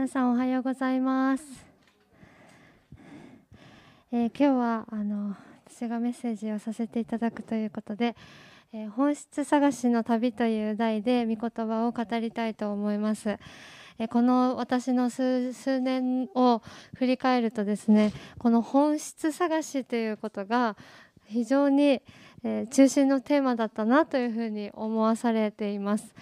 [0.00, 1.44] 皆さんおはようございます、
[4.10, 5.36] えー、今日はあの
[5.68, 8.16] 私がメッセージをさせていただくということで、
[8.72, 13.36] えー、本質探しの旅という題で御言葉を語りたいと思います、
[13.98, 16.62] えー、この私の数年を
[16.96, 20.78] 振り返るとですねこの本質探しということが
[21.26, 22.00] 非常に、
[22.42, 26.14] え中心のテーマだったなというふうに思わされています。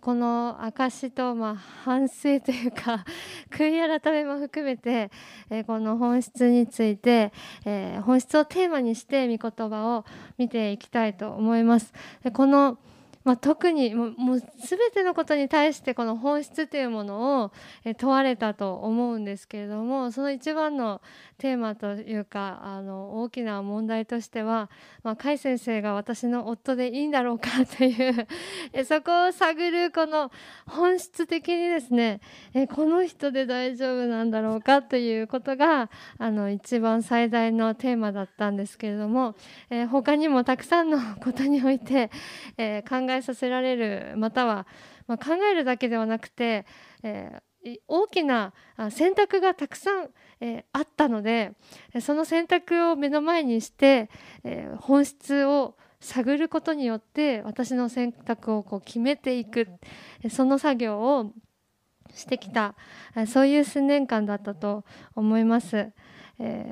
[0.00, 3.04] この証とまあ反省というか
[3.52, 5.10] 悔い改めも含めて
[5.50, 7.32] えこの本質について
[7.66, 10.04] え本質をテーマにして御言葉を
[10.38, 11.92] 見ていきたいと思います。
[12.32, 12.78] この
[13.24, 14.46] まあ、特にもう全
[14.92, 17.52] てのことに対してこの本質というものを
[17.98, 21.00] 問われたと思うんですけれどもその一番の
[21.38, 24.70] テーマというかあの大きな問題としては、
[25.02, 28.26] まあ、甲斐先生が私の夫でいいんだろうかという
[28.84, 30.30] そこを探るこの
[30.66, 32.20] 本質的にですね
[32.54, 39.34] えこの人で大丈夫なんだろうかということがあの一番最大のテーマだったんですけれども、
[39.70, 42.10] え他にもたくさんのことにおいて、
[42.56, 44.66] え考ええさせられるまたは、
[45.06, 46.66] まあ、考えるだけではなくて、
[47.02, 47.42] えー
[47.86, 48.52] 大きな
[48.90, 50.10] 選択がたくさん、
[50.40, 51.52] えあったので
[52.00, 54.10] その選択を目の前にして、
[54.42, 59.68] え本質を探ることによって私の選択をこう決めていく
[60.28, 61.32] その作業を
[62.12, 62.74] してきた
[63.28, 65.92] そういう数年間だったと思います。
[66.38, 66.64] え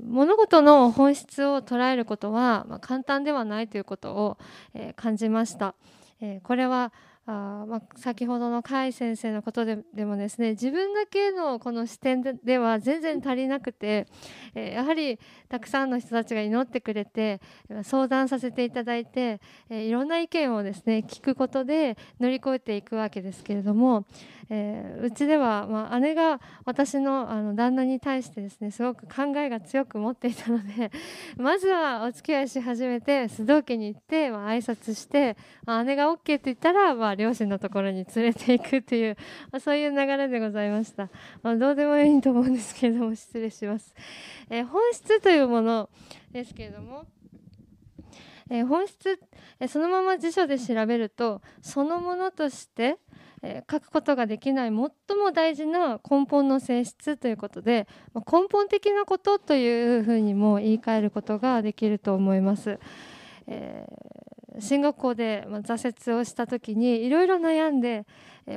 [0.00, 4.38] ー、物事の本質を捉えることは、まあ、簡単ではないということを、
[4.74, 5.74] えー、感じました。
[6.20, 6.92] えー、これは
[7.30, 14.06] あまあ、先ほどの甲斐先生のことででもですね自分だけのこの視点では全然足りなくて、
[14.54, 15.18] えー、やはり
[15.50, 17.42] たくさんの人たちが祈ってくれて
[17.82, 24.06] 相談させていただいて、えー、いろんな意見をですね聞くことで乗り越えていくわけですけれども、
[24.48, 30.90] えー、うちでは、まあ、姉が私のあの旦那に対してですねすごく考えが強く持っていたので
[31.36, 35.36] まずはお付き合いし始めて須藤家に行って、まあ挨拶して、
[35.66, 39.16] まあ、姉が OK って言ったら、まあ、両親のところに連れていくっていう、
[39.52, 41.10] まあ、そういう流れでございました、
[41.42, 43.94] まあ、どうでもいいと思うんですけれども失礼します、
[44.48, 45.90] えー、本質というもの
[46.32, 47.04] ですけれども
[48.50, 49.20] えー、本質、
[49.60, 52.96] えー、そのまま辞書で調べるとそのものとして、
[53.42, 54.90] えー、書くことができない最も
[55.34, 62.78] 大事な根本の性質ということで、まあ、根本的なことというふうにも言い換えることができると思います。
[63.46, 63.84] え
[64.60, 68.06] 進学校で挫折をした時にいろいろ悩んで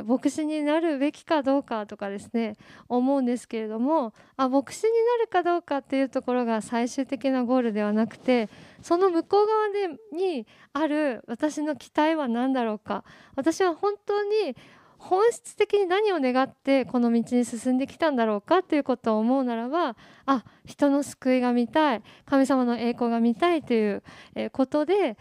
[0.06, 2.56] 牧師になるべきかどうかとかですね
[2.88, 8.50] 思うんですけれどもあ牧師になるかどうかっていうところが最終的なゴールではなくて
[8.82, 13.04] その向こう側でにある私の期待は何だろうか
[13.36, 14.56] 私は本当に
[15.02, 19.96] 本質的に何を願ってこの道に進んできたんだろうかということを思うならば
[20.28, 24.04] あ人の救いが見たい神様の栄光が見たいという
[24.52, 25.18] ことで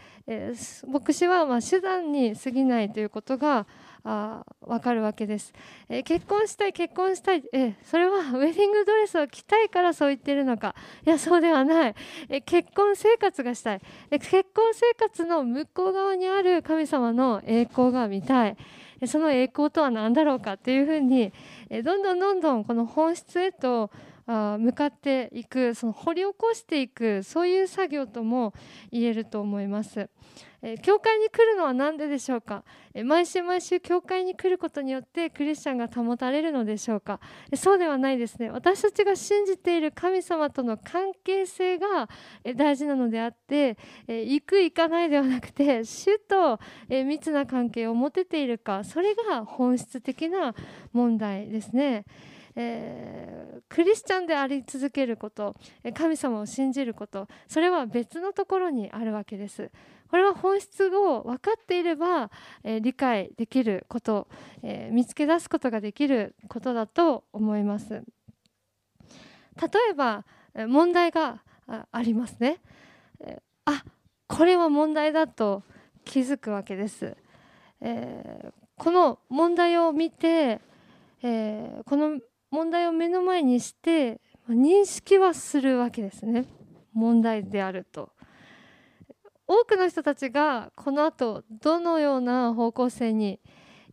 [0.87, 3.65] 牧師はま手段に過ぎないということが
[4.03, 5.53] あ分かるわけです、
[5.87, 10.73] え結婚したい結婚したい、えそれは ウェディングドレスを着たいからそう言ってるのか。
[11.05, 11.95] いやそうではない、
[12.27, 18.57] え結婚生活がしたい、え結婚生活の向こう側にある神様の栄光が見たい。
[19.07, 21.33] その栄光とは何だろうかというふうに
[21.83, 23.89] どんどんどんどんこの本質へと
[24.59, 28.53] 向かっていくその掘り起こしていくそういう作業とも
[28.91, 30.09] 言えると思います。
[30.63, 32.63] え教会に来るのは何ででしょうか？
[32.93, 37.19] え毎週毎週教会に来ることによってクリスチャンが保たれるのでしょうか？
[37.51, 42.07] えそうではないですね私たちが信じている神様との関係性が
[42.43, 43.75] え大事なのであって
[44.07, 46.59] え行く行かないではなくて主と
[46.89, 50.53] え密な関係を持てているかそれが本質的な
[50.93, 52.05] 問題ですね。
[52.55, 55.55] えー、クリスチャンであり続けること
[55.93, 59.71] 神様を信じることそれは別のところにあるわけです。
[60.09, 62.29] これは本質を分かっていれば、
[62.65, 64.27] えー、理解できること、
[64.61, 67.93] えー、見つけ出すことができることだと思います。
[67.93, 68.03] 例
[69.91, 70.25] えば
[70.67, 71.41] 問題が
[71.91, 72.59] ありますね。
[73.65, 73.83] あ
[74.27, 75.63] これは問題だと
[76.03, 77.15] 気づくわけです、
[77.81, 80.59] えー、この問題を見て、
[81.21, 82.19] えー、この
[82.51, 84.19] 問題を目の前にして
[84.49, 86.45] 認識はするわけですね
[86.93, 88.11] 問題であると。
[89.47, 93.39] 多くの人たちがこの後どのような方向性に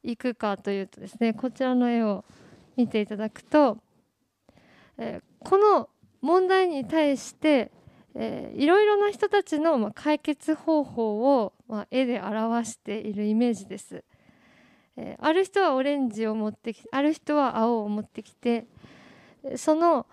[0.05, 2.25] 行くかというとですねこちらの絵を
[2.76, 3.78] 見ていただくと、
[4.99, 5.88] えこの
[6.20, 7.72] 問題に対して、
[8.14, 14.04] えいろいろな人たちの解決方法を、ま絵で表しているイメージです。
[14.98, 18.66] えある人はオレンジを持ってきてある人は青を持ってきて
[19.56, 20.06] その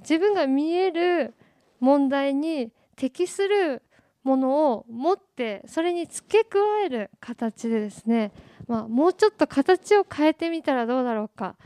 [0.00, 1.34] 自分が見える
[1.78, 3.82] 問題に適する
[4.22, 8.32] ものを持ってそれに付け加える形でですね、
[8.66, 11.56] まあ、もうちょっと形を変えてみたらどうだろうか、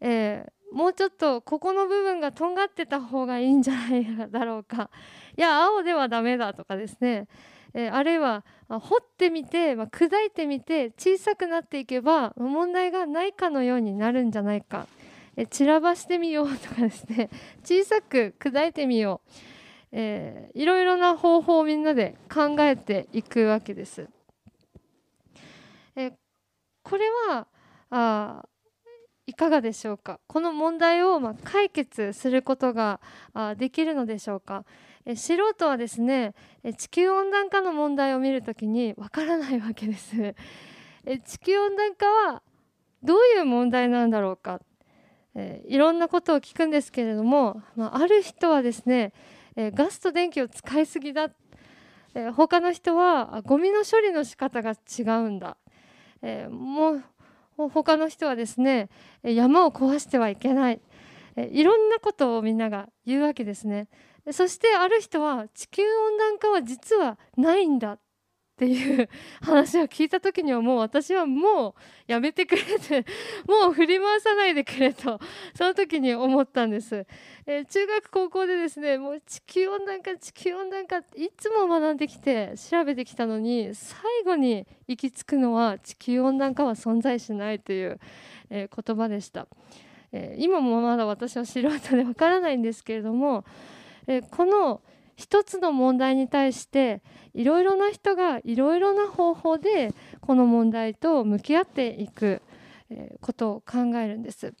[0.00, 4.90] えー、もうちょっとここの部分がとんがってた方がいいんじゃないだろうか。
[5.38, 7.28] いや青ではダメだとかですね、
[7.74, 14.86] えー、あるいは掘ってみて、まあ、砕いてみて小さくなっていけば問題がないかのようになるんじゃないか、
[15.36, 17.30] えー、散らばしてみようとかですね。
[17.64, 19.30] 小さく砕いてみよう。
[19.92, 24.08] えー、いろいろな方法をみんなで考えていくわけです。
[25.96, 26.12] えー、
[26.82, 27.46] これは
[27.90, 28.48] あ
[29.26, 30.18] いかがでしょうか？
[30.26, 33.00] この問題をま解決することが
[33.56, 34.64] できるのでしょうか？
[35.04, 36.34] え素人はですね
[36.76, 40.16] 地球温暖化の問題を見るときにわからないわけです。
[41.04, 42.42] え地球温暖化は
[43.02, 44.60] どういう問題なんだろうか、
[45.34, 49.12] えいろんなことを聞くんですけれども、まあ、る人はですね
[49.56, 51.30] え、ガスと電気を使いすぎだ、
[52.14, 55.56] え、他の人はゴミの処理の仕方が違うんだ、
[56.22, 56.92] え、も
[57.58, 58.88] う他の人はですね
[59.22, 60.80] 山を壊してはいけない、
[61.36, 63.88] えいろんなことをみんなが言うわけですね。
[64.30, 67.98] そしてある人は地球温暖化は実はないんだっ
[68.62, 69.08] ていう
[69.42, 71.74] 話を聞いた時にはもう私はもう
[72.06, 73.04] やめてくれて
[73.48, 75.18] もう振り回さないでくれと
[75.56, 77.06] その時に思ったんです、
[77.46, 87.98] えー、中学高校でですねもう地球温暖化地球温暖化っていつも学んできて調べてきたのに最後に行き着くのは地球温暖化は存在しないという、
[88.50, 89.48] えー、言葉でした、
[90.12, 93.44] えー、今もまだ私は素人でわからないんですけれども、
[94.06, 94.82] えこの
[95.16, 97.02] 一つの問題に対して
[97.34, 102.42] いろいろな人がいろいろな方法でこの問題と向き合っていく
[103.20, 104.54] ことを考えるんです。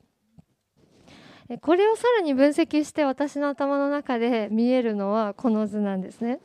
[1.60, 6.40] これをさらに分析して私の頭の中で見えるのはこの図なんですね。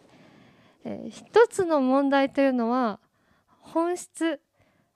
[1.10, 3.00] 一つの問題というのは
[3.60, 4.42] 本質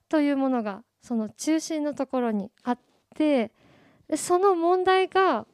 [0.09, 2.80] というものがその中心のところにあっ
[3.15, 3.51] て
[4.15, 5.45] その問題が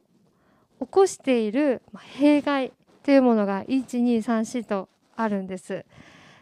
[0.80, 1.82] 起こしている
[2.16, 2.72] 弊害
[3.02, 5.84] というものが1234とあるんです。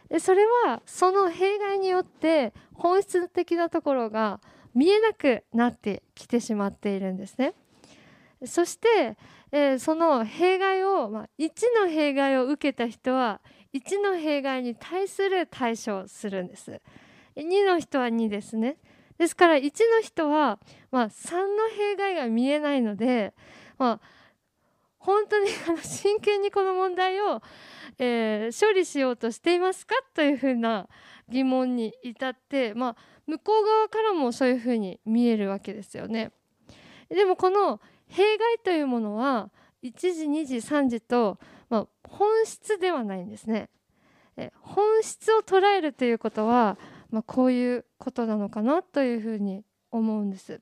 [0.09, 4.39] でそれはその弊害によって本質的なところが
[4.73, 7.53] 見えなくなってきてしまっているんですね。
[8.45, 9.17] そして、
[9.51, 11.49] えー、その弊害を、まあ、1
[11.81, 13.41] の弊害を受けた人は
[13.73, 16.81] 1の弊害に対する対処をするんです。
[17.35, 18.77] 2の人は2ですね。
[19.17, 20.59] ですから1の人は、
[20.91, 23.33] まあ、3の弊害が見えないので、
[23.79, 24.16] まあ、
[25.07, 27.41] 本当にあの真剣にこの問題を、
[27.97, 30.89] えー、処理しようとしていますかというふうな
[31.29, 32.95] 疑問に至って、まあ、
[33.25, 36.33] 向こう側からもそういうふうに見えるわけですよね。
[37.07, 39.49] でもこの弊害というものは
[39.81, 41.39] 1時2時3時と、
[41.69, 43.69] まあ、本質ではないんですね。
[44.35, 46.77] え本質を捉えるということは、
[47.11, 50.59] まあ、こういうことなのかなというふうに思うんです。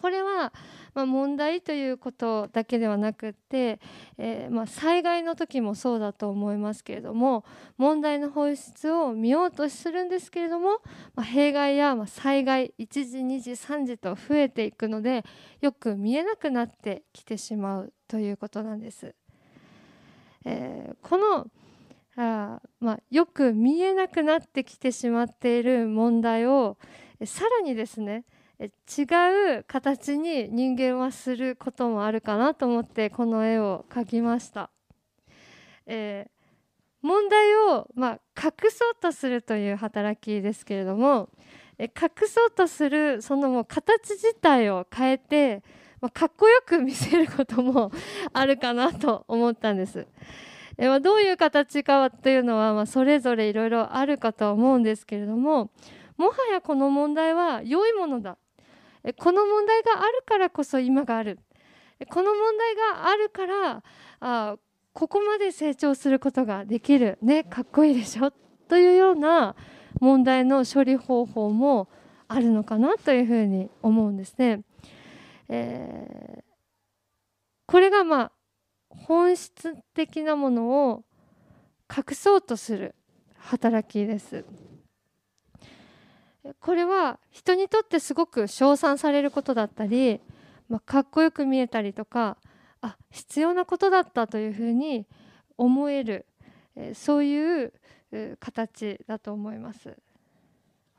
[0.00, 0.52] これは、
[0.94, 3.78] まあ、問題ということだけではなくって、
[4.16, 7.44] えー、まあ、災害の時もそうだと思いますけれども
[7.76, 10.80] 問題の本質を見ようとするんですけれども、
[11.14, 15.24] まあ、弊害やま災害1時2時3時と増えていくので
[15.60, 19.14] よく見えなくなってきてしまうということなんです。
[20.44, 21.50] えー、この
[22.18, 26.78] あまあ、よく見えなくなってきてしまっている問題を
[27.26, 28.24] さらにですね
[28.58, 34.70] 違う形に人間はすることもあるかなと思ってこの絵を描きました。
[35.86, 41.28] えー、問題を、まあ、隠そうとするという働きですけれども、
[41.78, 45.62] え隠そうとするそのもう形自体を変えて、
[46.00, 47.92] まあ、かっこよく見せることも
[48.32, 50.06] あるかなと思ったんです。
[50.78, 55.70] えまどういう形かというのは、まあ、それぞれいろいろあるかとは思うんですけれども
[56.18, 58.36] もはやこの問題は良いものだ
[59.14, 61.38] この問題があるからこそ今がある
[62.10, 63.82] この問題があるから
[64.20, 64.56] あ
[64.92, 68.32] ここまで成長することができるねかっこいいでしょ？
[68.68, 69.54] というような
[70.00, 71.88] 問題の処理方法も
[72.28, 74.62] あるのかなというふうに思うんですね。
[75.48, 76.42] えー、
[77.66, 78.32] これがまあ
[78.88, 81.04] 本質的なものを
[81.94, 82.94] 隠そうとする
[83.38, 84.44] 働きです。
[86.60, 90.20] これは人にとってすごく称賛されることだったり、
[90.68, 92.36] まあ、かっこよく見えたりとか
[92.80, 95.06] あ必要なことだったというふうに
[95.56, 96.26] 思える、
[96.94, 97.72] そういう
[98.38, 99.96] 形だと思います。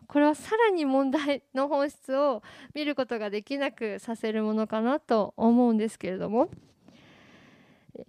[0.08, 2.42] これはさらに問題の本質を
[2.74, 6.50] 見ることができなくさせるものかなと思うんですけれども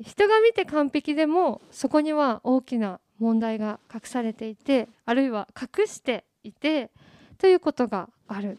[0.01, 6.91] 人が見て完璧でもそこには大きな問題が隠されていてあるいは隠していて
[7.39, 8.59] ということがある、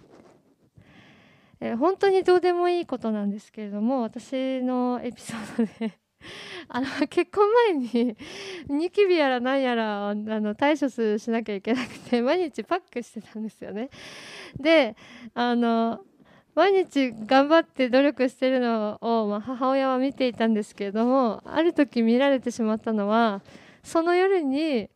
[1.59, 6.00] えー、本当にどうでもいいことなんですけれども私のエピソードで
[6.69, 8.17] あの結婚前に
[8.69, 13.89] ニキビやら何やらあの対処しなきゃいけなくて毎日パックしてたんですよね。
[14.57, 14.95] で
[15.33, 16.01] あの
[16.55, 23.41] 毎日頑張って努力してるのを、まあ、母親は見ていたんですけれどもある時見られてしまったのは
[23.83, 24.89] その夜に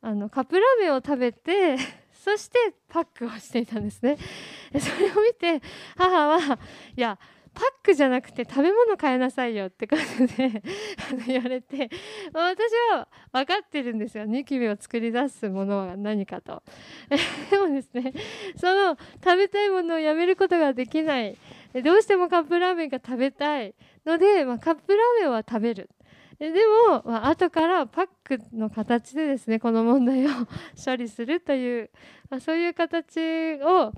[0.00, 1.76] あのカップラーメンを食べて
[2.22, 2.58] そして
[2.88, 4.18] パックをしていたんですね。
[4.78, 5.62] それを見て
[5.96, 6.58] 母は
[6.94, 7.18] いや
[7.54, 10.62] パックじゃなくて食べ物買いなさいよって感じで
[11.26, 11.90] 言われて
[12.32, 14.26] 私は分かってるんですよ。
[14.26, 16.62] ニキビを作り出すものは何かと。
[17.50, 18.12] でもですね
[18.56, 21.38] その食べたいものをやめることができない。
[21.82, 23.74] どうしてもカップラーメンが食べたい
[24.04, 25.88] ので、まあ、カップラーメンは食べる。
[26.48, 26.54] で
[26.88, 30.30] も、まあ後からパックの形でですねこの問題を
[30.82, 31.90] 処理するという、
[32.30, 33.92] まあ、そういう形を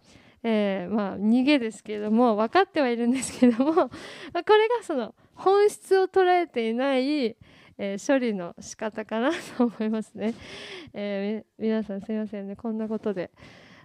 [0.44, 3.72] えー、まあ、逃げですけれども分かってはいるんですけれども
[4.34, 7.36] まこれがその本質を捉えていない、
[7.78, 10.34] えー、処理の仕方かなと思いますね。
[10.92, 13.30] えー、皆さんすいませんねこんなことで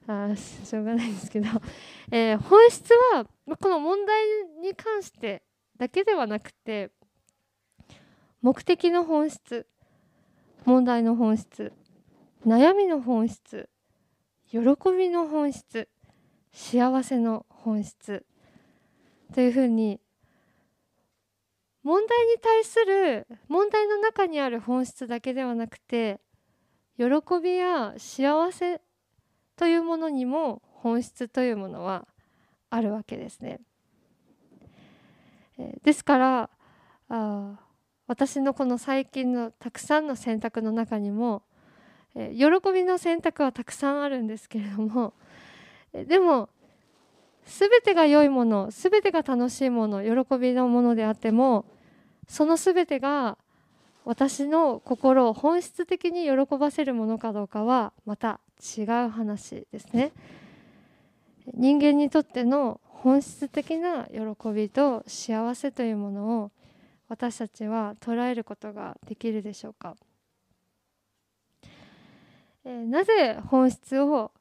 [0.07, 1.47] あしょうがないんですけど、
[2.11, 3.25] えー、本質は
[3.59, 4.25] この問題
[4.61, 5.43] に関して
[5.77, 6.89] だけではなくて
[8.47, 9.67] 目的の本質
[10.63, 11.73] 問題の本質
[12.47, 13.67] 悩みの本質
[14.49, 14.59] 喜
[14.97, 15.89] びの本質
[16.53, 18.25] 幸せの本質
[19.33, 19.99] というふうに
[21.83, 26.21] 問題に対する問題の中にある本質だけではなくて
[26.97, 27.05] 喜
[27.43, 28.79] びや幸せ
[29.57, 32.07] というものにも本質というものは
[32.69, 33.59] あるわけですね。
[35.83, 36.49] ですから
[37.09, 37.66] あ
[38.07, 41.43] 私のこの最近のたくさんの選択の中にも
[42.15, 45.13] え喜びの選択はたくさんあるんですけれども
[45.93, 46.49] でも
[47.45, 51.65] 全てが良いもの全てが楽しいもの喜びのものであっても
[52.27, 53.37] その全てが
[54.03, 58.39] 私の心を本質的に喜ばせるものかどうかはまた
[58.77, 60.11] 違う話ですね。
[61.53, 66.51] 人間にとっての本質的な喜びと幸せというものを
[67.09, 69.95] 私たちは捉えることができるでしょうか、
[72.65, 74.31] えなぜ本質を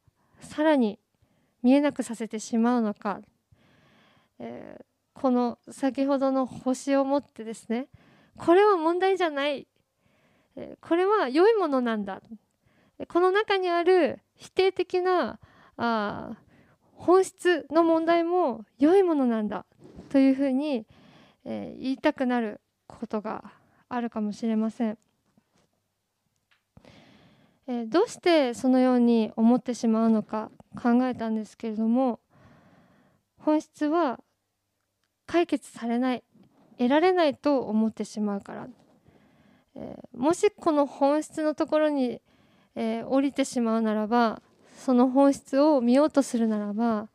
[0.41, 0.99] さらに
[1.63, 3.21] 見えなくさせてしまうのか、
[4.39, 7.89] えー、この先ほどの星を持ってですね
[8.37, 9.67] これは問題じゃない、
[10.57, 12.21] えー、これは良いものなんだ。
[13.09, 15.39] この中にある否定的な
[15.77, 16.37] あ
[16.95, 19.67] 本質の問題も良いものなんだ
[20.09, 23.53] というふうに、えー、言いたくなることが
[23.89, 24.99] あるかもしれません。
[27.69, 30.51] えー、どうしてそのように思ってしまうのか
[30.81, 32.21] 考えたんですけれども
[33.39, 34.21] 本質は
[35.27, 36.23] 解決されない
[36.79, 38.69] 得られないと思ってしまうから、
[39.75, 42.21] えー、もしこの本質のところに、
[42.77, 44.43] えー、降りてしまうならば
[44.79, 47.09] その本質を見ようとするならば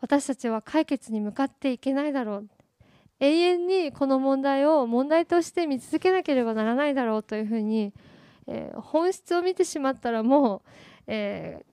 [0.00, 2.48] 私たちは解決に向かっていけないだろう
[3.20, 7.92] 永遠にこの問題を問題として見続けなければならないだろうというふうに、
[8.46, 10.70] えー、本質を見てしまったらもう、
[11.06, 11.64] え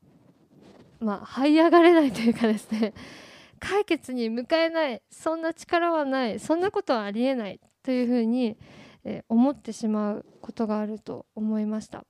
[0.99, 2.93] まあ、這い上がれないというかですね。
[3.59, 8.57] 解決に向かえないそんな力はないそんなことはありえないというふうに、
[9.03, 12.05] え思ってしまうことがあると思いました。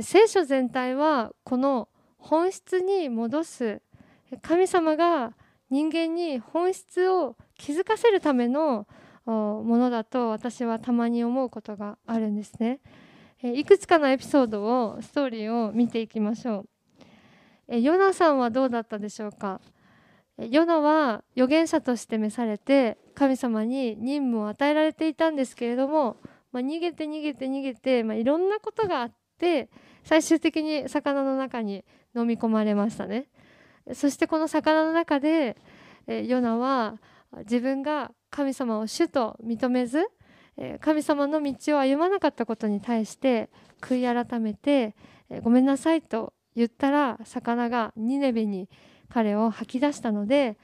[0.00, 3.80] 聖書全体はこの本質に戻す
[4.42, 5.34] 神様が
[5.70, 8.86] 人間に本質を気づかせるための
[9.26, 12.80] ものだと私はたまに思うことがあるんですね。
[13.42, 16.66] いくつかのエピソードをストーリーを見ていきましょ
[17.68, 17.76] う。
[17.78, 19.60] ヨナさんはどうだったでしょうか。
[20.38, 26.16] ヨナは預言者として召されて神様に任務を与えられていたんですけれども、
[26.52, 29.68] まあ、逃げて逃げて逃げて、まあ、いろんなことがあって
[30.02, 31.84] 最終的に魚の中に
[32.16, 33.28] 飲み込まれましたね。
[33.92, 35.56] そしてこの魚の中で
[36.06, 36.98] ヨナは
[37.40, 40.06] 自分が神様を主と認めず
[40.80, 43.50] 神様の道を歩まなかったことに対して
[43.80, 44.94] 悔い改めて
[45.42, 48.68] ごめんなさいと言ったら魚がニネベに
[49.08, 50.56] 彼を吐き出したので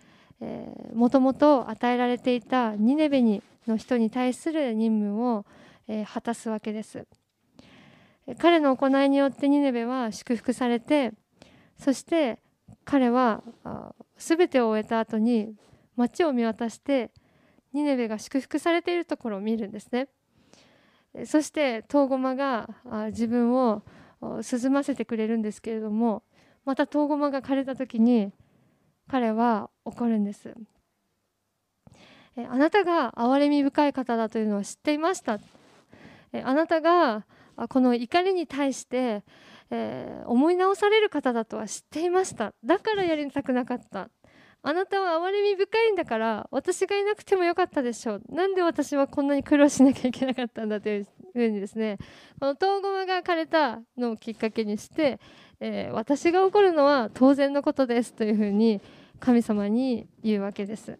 [0.95, 5.45] もともと与えられていたニネベにの人に対する任務を、
[6.13, 7.07] 果たすわけです、
[8.39, 11.13] 彼の行いによってニネベは祝福されて
[11.79, 12.39] そして
[12.91, 13.45] 彼は
[14.17, 15.55] 全てを終えた後に
[15.95, 17.13] 町を見渡して
[17.73, 20.09] ニネベが祝福されているところを見るんですね。
[21.25, 22.69] そしてトウゴマが
[23.13, 23.85] 自分を
[24.21, 26.25] 涼ませてくれるんですけれども
[26.65, 28.33] またトウゴマが枯れた時に
[29.09, 30.53] 彼は怒るんです。
[32.37, 35.39] あなたが憐れみ深い方だというのは知っていました。
[36.33, 37.25] あなたが
[37.69, 39.23] この怒りに対して、
[39.71, 42.53] えー、思い直される方だとは知っていました。
[42.65, 44.11] だからやりたくなかった。
[44.63, 48.23] あなたは憐れみ深いんだから私がいなくてもよかったでしょう。
[48.29, 51.99] なんで私はこんなに苦労しなきゃいけなかったんだというふうにですね
[52.39, 55.19] この遠駒が枯れたのをきっかけにして、
[55.61, 58.83] えー、私が怒るのは当然のことですというふうに
[59.19, 60.99] 神様に言うわけです。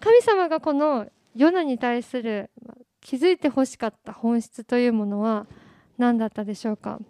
[0.00, 2.50] 神様がこのヨナに対する
[3.02, 5.46] 気づいてほしかった本質というものは
[5.98, 7.00] 何だったでしょうか？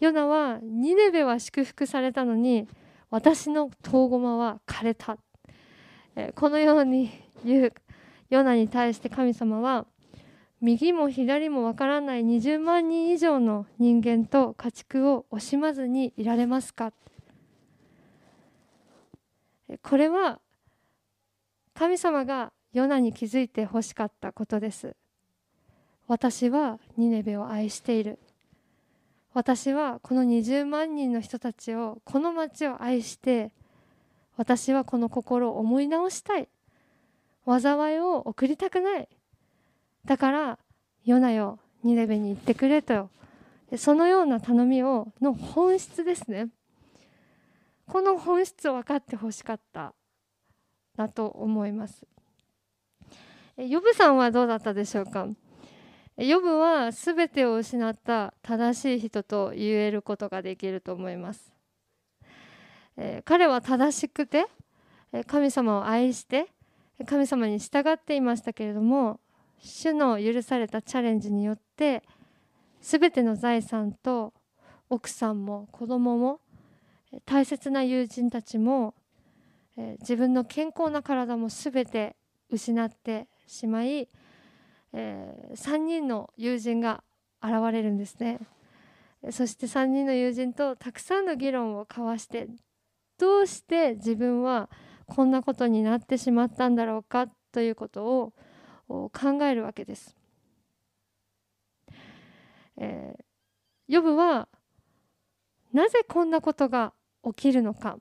[0.00, 2.66] ヨナはニネベは祝福されたのに
[3.10, 5.18] 私の遠駒は枯れた。
[6.34, 7.10] このように
[7.44, 7.72] 言う
[8.30, 9.86] ヨナに対して神様は
[10.62, 16.92] 右も左もわからない20万人以上の人間と家畜を惜しまずにいられますか？
[19.82, 20.40] これは
[21.74, 24.94] 神様がヨナに気づいてほしかったことです。
[26.08, 28.18] 私はニネベを愛している。
[29.32, 33.50] 私はこの20万人の人たちをこの町を愛して
[34.36, 36.48] 私はこの心を思い直したい。
[37.46, 39.08] 災いを送りたくない。
[40.04, 40.58] だから
[41.06, 43.08] ヨナよニネベに行ってくれと。
[43.78, 46.50] そのような頼みをの本質ですね。
[47.88, 49.94] この本質を分かってほしかった。
[50.94, 52.06] だと思います。
[53.58, 55.26] ヨブさんはどうだったでしょうか？
[56.18, 61.52] ヨブは全てを失った正しい人と言えることができると思います、
[62.96, 64.46] え彼は正しくて
[65.26, 66.48] 神様を愛して
[67.06, 69.20] 神様に従っていましたけれども
[69.58, 72.02] 主の許されたチャレンジによって
[72.82, 74.34] 全ての財産と
[74.90, 76.40] 奥さんも子供も
[77.24, 78.94] 大切な友人たちも
[80.00, 82.16] 自分の健康な体も全て
[82.50, 84.08] 失ってしまい、
[84.92, 87.02] えー、3人の友人が
[87.42, 88.40] 現れるんですね。
[89.30, 92.48] そして3人の友人とたくさんの議論を交わして
[93.18, 94.68] どうして自分は
[95.06, 97.26] こんなことになってしまったんだろうか？
[97.50, 98.32] ということを
[99.10, 100.14] 考えるわけです。
[102.76, 103.24] えー、
[103.88, 104.48] ヨブは
[105.72, 106.92] なぜこんなことが
[107.24, 107.98] 起きるのか？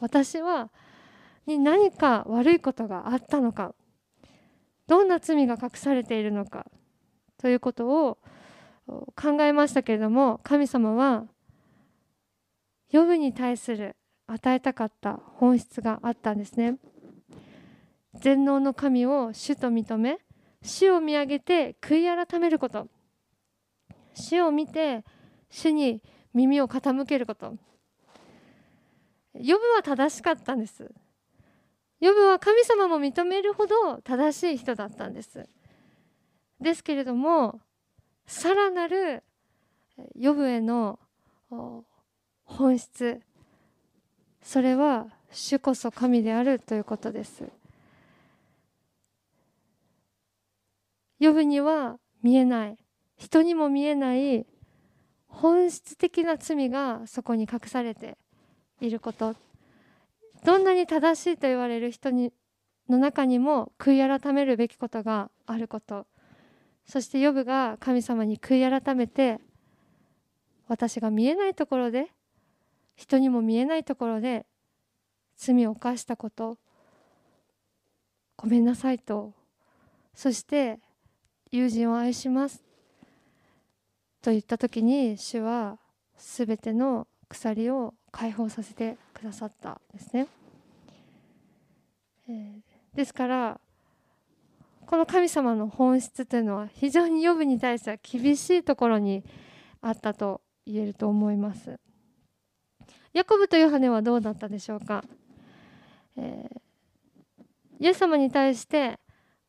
[0.00, 0.70] 私は
[1.46, 3.74] に何か悪いことがあったのか
[4.86, 6.66] どんな罪が隠されているのか
[7.38, 8.18] ということを
[8.86, 11.24] 考えましたけれども神様は
[12.90, 16.78] ヨブに対する与えたかった本質があったんですね。
[18.14, 20.18] 全能の神を主と認め
[20.62, 22.88] 主を見上げて悔い改めること。
[24.14, 25.04] 主を見て
[25.50, 27.54] 主に耳を傾けること。
[29.34, 30.90] ヨブは正しかったんです。
[32.00, 35.48] ヨブは神様も認めるほど正しい人だったんです。
[36.60, 37.60] ですけれども
[38.26, 39.22] さらなる
[40.14, 40.98] ヨブへの
[42.44, 43.20] 本質
[44.42, 47.44] それは主こそ神であるということです。
[51.18, 52.76] ヨブには見えない
[53.16, 54.46] 人にも見えない
[55.28, 58.18] 本質的な罪がそこに隠されて
[58.80, 59.34] いること。
[60.46, 62.32] どんなに正しいと言われる人に
[62.88, 66.06] の中にも悔い改めるべきことがあること。
[66.86, 69.40] そしてヨブが神様に悔い改めて
[70.68, 72.06] 私が見えないところで
[72.94, 74.46] 人にも見えないところで
[75.36, 76.58] 罪を犯したこと。
[78.36, 79.32] ごめんなさいと。
[80.14, 80.78] そして
[81.50, 82.62] 友人を愛します。
[84.22, 85.80] と言った時に主は
[86.16, 90.28] 全ての鎖を解放させてくださったんですね。
[92.28, 92.60] え、
[92.94, 93.60] ですから
[94.86, 99.24] この神様の本質というのは非常に予部に対しては厳しいところに
[99.80, 101.78] あったと言えると思います。
[103.12, 105.02] ヤコブとヨハネはどうだったでしょうか、
[106.18, 109.00] えー、イエス様に対して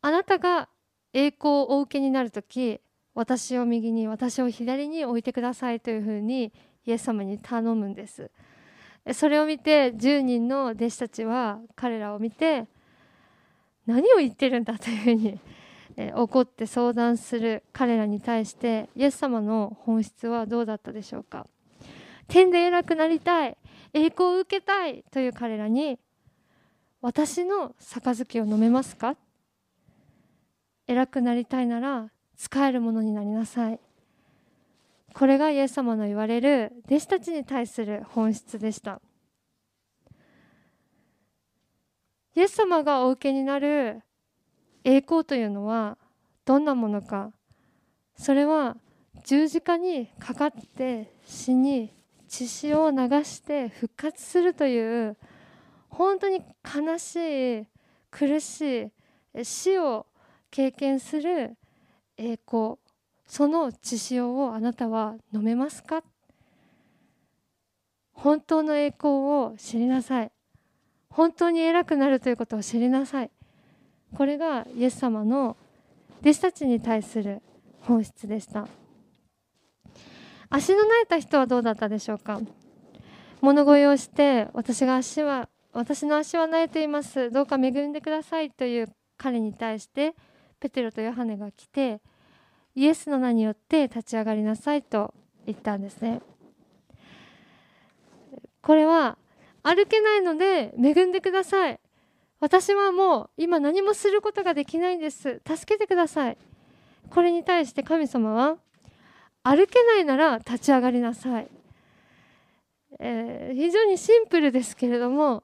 [0.01, 0.69] あなたが
[1.11, 2.79] 栄光をお受けになる時
[3.13, 6.53] 私を右に私を左に置いてくださいというふうに
[6.85, 8.31] イエス様に頼むんです
[9.13, 12.65] それを見て10人の弟子たちは彼らを見て
[13.85, 15.39] 何を言ってるんだというふうに
[16.13, 21.47] 怒って相談する彼らに対してイエス様の本質はどうだったでしょうか。
[22.27, 23.57] 天で偉くなりたい
[23.93, 25.97] 栄光を受けたいという彼らに
[27.01, 29.15] 私の杯を飲めますか。
[30.87, 33.79] 偉くなりたいなら使えるものになりなさい。
[35.17, 39.01] これがイエス様の言われる弟子たちに対する本質でした。
[42.36, 44.03] イエス様がお受けになる
[44.84, 45.97] 栄光というのは
[46.45, 47.32] どんなものか。
[48.15, 48.77] それは
[49.25, 51.91] 十字架にかかって死に
[52.27, 55.17] 血潮を流して復活するという
[55.89, 57.67] 本当に悲しい
[58.12, 58.91] 苦し
[59.36, 60.06] い死を
[60.51, 61.58] 経験する
[62.17, 62.75] 栄光。
[63.27, 66.01] その血潮をあなたは飲めますか？
[68.13, 70.31] 本当の栄光を知りなさい。
[71.09, 73.31] 本当に偉くなるということを知りなさい。
[74.15, 75.57] これがイエス様の
[76.21, 77.41] 弟子たちに対する
[77.81, 78.67] 本質でした。
[80.49, 82.39] 足の慣れた人はどうだったでしょうか？
[83.41, 87.29] 物乞いをして私が足は私の足は慣れています。
[87.29, 88.87] どうか恵んでくださいという
[89.17, 90.15] 彼に対して
[90.59, 91.99] ペテロとヨハネが来て
[92.77, 95.11] イエスの名によって立ち上がりなさいと
[95.47, 96.21] 言ったんですね。
[98.61, 99.17] これは
[99.63, 101.79] 歩けないので恵んでください。
[102.39, 105.41] 私はもう今何もすることができないんです。
[105.43, 106.37] 助けてください。
[107.09, 108.57] これに対して神様は
[109.41, 111.47] 歩けないなら立ち上がりなさい、
[112.99, 115.41] えー、非常にシンプルですけれども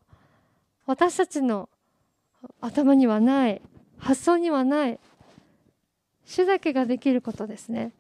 [0.86, 1.68] 私たちの
[2.62, 3.62] 頭にはない
[3.98, 5.00] 発想にはない
[6.26, 7.92] 主だけができることですね。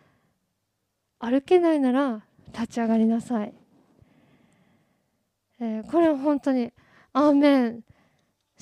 [1.20, 3.54] 歩けないなら立ち上がりなさい、
[5.60, 6.72] えー、これは本当に
[7.14, 7.84] アーメン。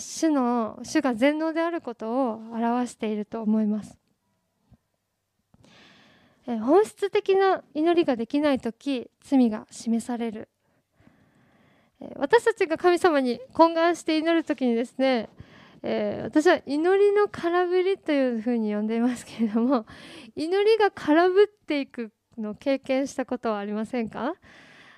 [0.01, 3.97] 主の主が全能であることを表していると思います。
[6.47, 10.49] え本質的な祈りができない時罪が示される。
[12.15, 15.29] 私たちが神様に懇願して祈る時にですね、
[15.83, 19.85] えー、私は祈りの空振りというふうに呼んでいますけれども
[20.35, 24.35] 祈りが空振っていくのを経験したことはありませんか？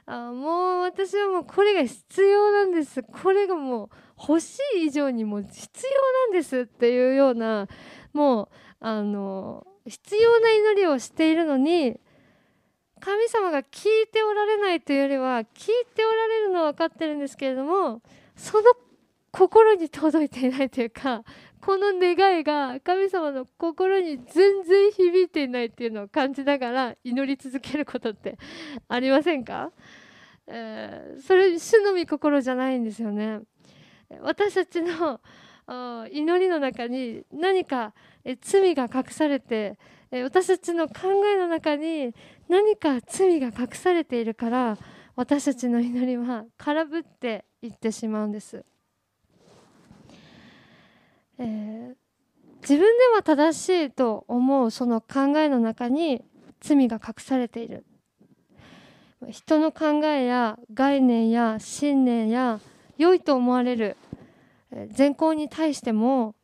[0.06, 3.04] あもう私はもうこれが必要なんです。
[3.04, 7.68] これがもう欲しい以上にもう必要なんですっていうような
[8.12, 8.50] もう
[8.82, 11.98] あの必要な祈りをしているのに
[13.00, 15.46] 神様が聞いておられないというよりは聞い
[15.96, 18.02] ておられるのは分かってるんですけれども
[18.36, 18.74] その
[19.34, 21.24] 心に届いていないというか
[21.60, 28.38] この願いが神様の心に全然響いていないっていうのを感じながら祈り続けることって
[28.88, 29.72] ありませんか、
[30.48, 33.40] えー、それ主の御心じゃないんですよね。
[34.22, 35.20] 私たちの
[36.12, 37.94] 祈りの中に何か
[38.42, 39.80] 罪が隠されて
[40.12, 40.94] 私たちの考
[41.34, 42.14] えの中に
[42.50, 44.78] 何か罪が隠されているから
[45.16, 48.64] 私たちの祈りは空振っていってしまうんです、
[51.40, 51.96] えー、
[52.62, 56.24] 自分では正しいと思うその考えの中に
[56.62, 57.86] 罪が隠されている。
[59.30, 62.60] 人の考えや概念や信念や
[62.98, 63.96] 良いと思われる
[64.92, 66.36] 善行に対しても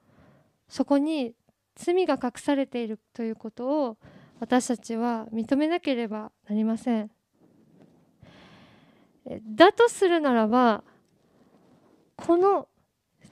[0.67, 1.33] そこに
[1.75, 3.97] 罪が隠されているということを
[4.39, 7.11] 私たちは認めなければなりません。
[9.43, 10.83] だとするならば
[12.15, 12.67] この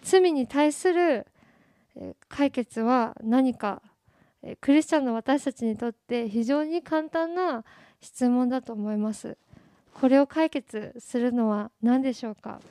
[0.02, 1.26] 罪に対する
[2.30, 3.82] 解決は何か
[4.62, 7.66] クリスチャンの私たちにとって非常に簡単な
[8.02, 9.38] 質問だと思います。
[9.94, 12.62] これを解決するのは何でしょうか？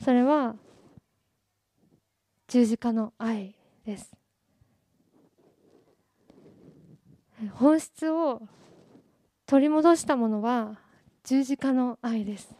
[0.00, 0.54] それは
[2.46, 4.12] 十字架の愛です。
[7.52, 8.42] 本質を
[9.46, 10.78] 取り戻したものは
[11.24, 12.54] 十字架の愛です。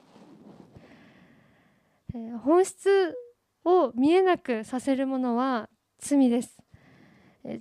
[2.42, 3.14] 本質
[3.67, 6.57] を見えなくさせるものは罪です。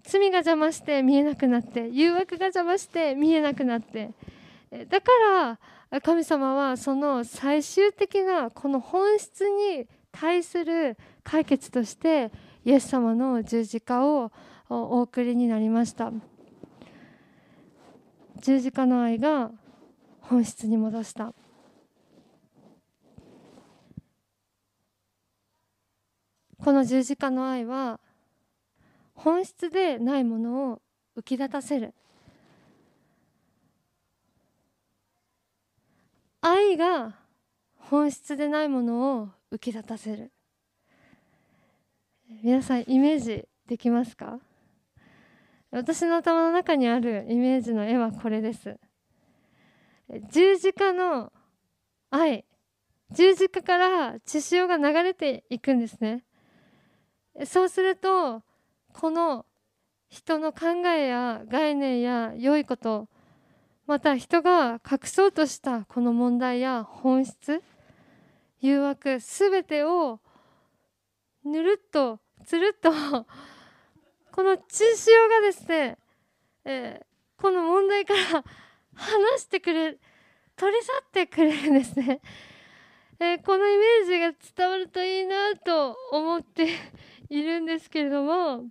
[0.03, 4.11] 罪が邪魔して見えなくなって誘惑が邪魔して見えなくなって。
[4.89, 5.11] だか
[5.91, 12.31] ら神様はその最終的なこの本質に対する解決として
[12.63, 14.31] イエス様の十字架を
[14.69, 16.11] お送りになりました。
[18.41, 19.51] 十字架の愛が
[20.21, 21.33] 本質に戻した。
[26.65, 27.99] この十字架の愛は
[29.13, 30.81] 本質でないものを
[31.15, 31.93] 浮き立たせる。
[36.41, 37.13] 愛が
[37.75, 40.31] 本質でないものを浮き立たせる。
[42.41, 44.39] 皆さんイメージできますか？
[45.69, 48.79] 私の頭の中にあるイメージの絵はこれです。
[50.31, 51.31] 十字架の
[52.09, 52.43] 愛。
[53.11, 56.23] 十字架から血潮が流れていくんですね。
[57.43, 58.41] そうすると
[58.93, 59.45] この
[60.09, 63.07] 人の考えや概念や良いこと
[63.87, 67.61] また人が隠そうとしたこの問題や本質
[68.61, 70.19] 誘惑すべてを
[71.43, 72.91] ぬるっとつるっと
[74.31, 75.97] この血潮がですね、
[76.65, 78.43] えー、この問題から
[78.93, 79.99] 話してくれる
[80.55, 82.21] 取り去ってくれるんですね、
[83.19, 86.67] えー、このイメージが伝わるといいなと思って
[87.29, 88.65] いるんですけれども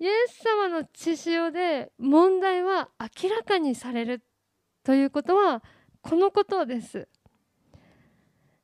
[0.00, 4.22] イエス様の血潮で問題は明らかにされる
[4.84, 5.62] ということは
[6.00, 7.08] このことです。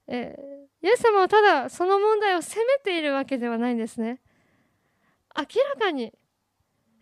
[0.06, 4.20] えー、イエス様はただその問題を責めているわけではないんですね。
[5.36, 6.12] 明らかに、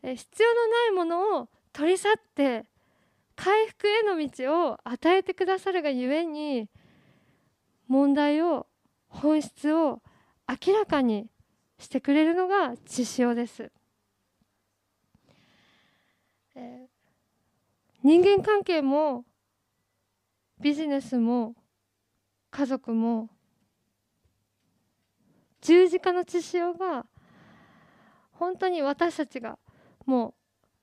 [0.03, 2.65] えー、必要のないものを取り去って
[3.37, 6.69] 回復への道を与えてくださるがゆえに
[7.87, 8.67] 問題を
[9.09, 10.01] 本質を
[10.49, 11.27] 明らかに
[11.83, 13.71] してくれるのが血潮です。
[16.55, 16.89] えー、
[18.05, 19.25] 人間関係も
[20.61, 21.57] ビジネスも
[22.51, 23.31] 家族も
[25.61, 27.07] 十字架の血潮が
[28.33, 29.59] 本当に私たちが
[30.07, 30.35] も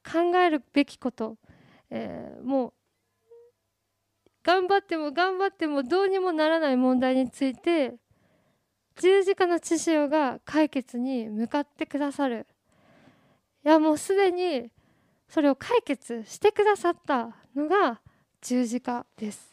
[0.05, 1.37] う考えるべきこと、
[1.89, 2.73] えー、もう
[4.43, 7.95] 頑張っても頑張ってもどうにもならない問題について
[8.99, 12.45] 十字架の血潮が解決に向かってくださる
[13.65, 14.69] いやもうすでに
[15.29, 18.01] それを解決してくださったのが
[18.41, 19.49] 十字架です。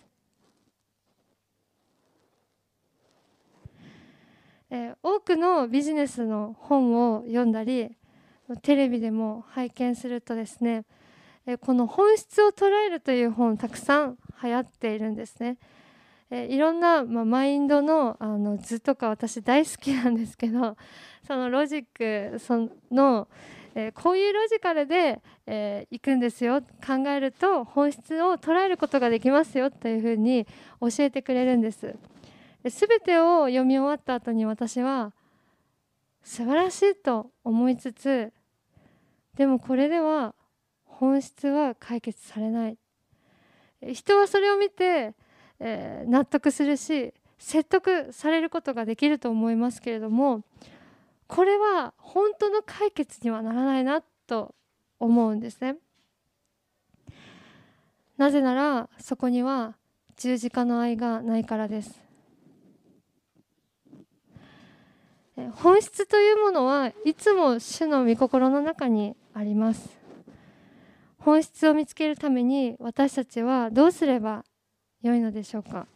[4.71, 7.97] えー、多くのビジネスの本を読んだり
[8.63, 10.85] テレビでも拝見するとですね、
[11.47, 15.59] え、この本質を捉えるという本たくさん流行っているんですね。
[16.31, 20.77] え、いろんな、まあ、マインドのあの図とか私大好きなんですけど
[21.27, 21.85] そのロジッ
[22.33, 23.29] クその、
[23.75, 30.47] えー、こういうロジカルで、えー、いくんですよ考えると本質を捉えることができますよというふうに
[30.81, 31.95] 教えてくれるんです。
[32.69, 35.13] すべてを読み終わった後に私は
[36.25, 38.33] 素晴らしいと思いつつ
[39.37, 40.35] でもこれでは
[40.85, 42.79] 本質は解決されない
[43.93, 45.15] 人はそれを見て、
[45.61, 50.43] えー、納得するし説得されることができると思いますけれども
[51.27, 54.55] これは本当の解決にはならないなと
[54.99, 55.77] 思うんですね。
[58.17, 59.77] なぜならそこには
[60.17, 62.01] 十字架の愛がないからです。
[65.53, 69.91] 本質というものはいつも主の御心の中にあります。
[71.19, 74.45] 本質を見つけるために私たちはどうすれば
[75.07, 75.87] よいのでしょうか？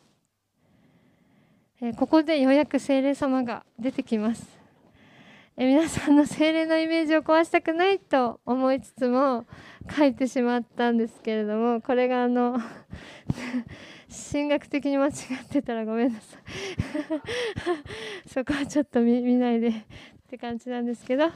[1.82, 4.46] えここでようやく精霊様が出てきます。
[5.56, 9.46] え皆さんの精霊のイメージを壊したくないと思いつつも
[9.94, 12.58] 書いてしまったんですけれどもこれがあの
[14.32, 15.12] 神学的に間違っ
[15.50, 16.40] てたらごめんなさい
[18.32, 19.72] そこはちょっと見ないでっ
[20.30, 21.30] て感じなんですけど、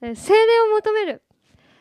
[0.00, 1.22] え精霊を求める、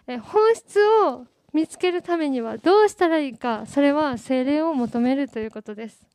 [0.06, 6.06] え本質を見つけるためにはどうしたらいいかそれは精霊を求めるということです。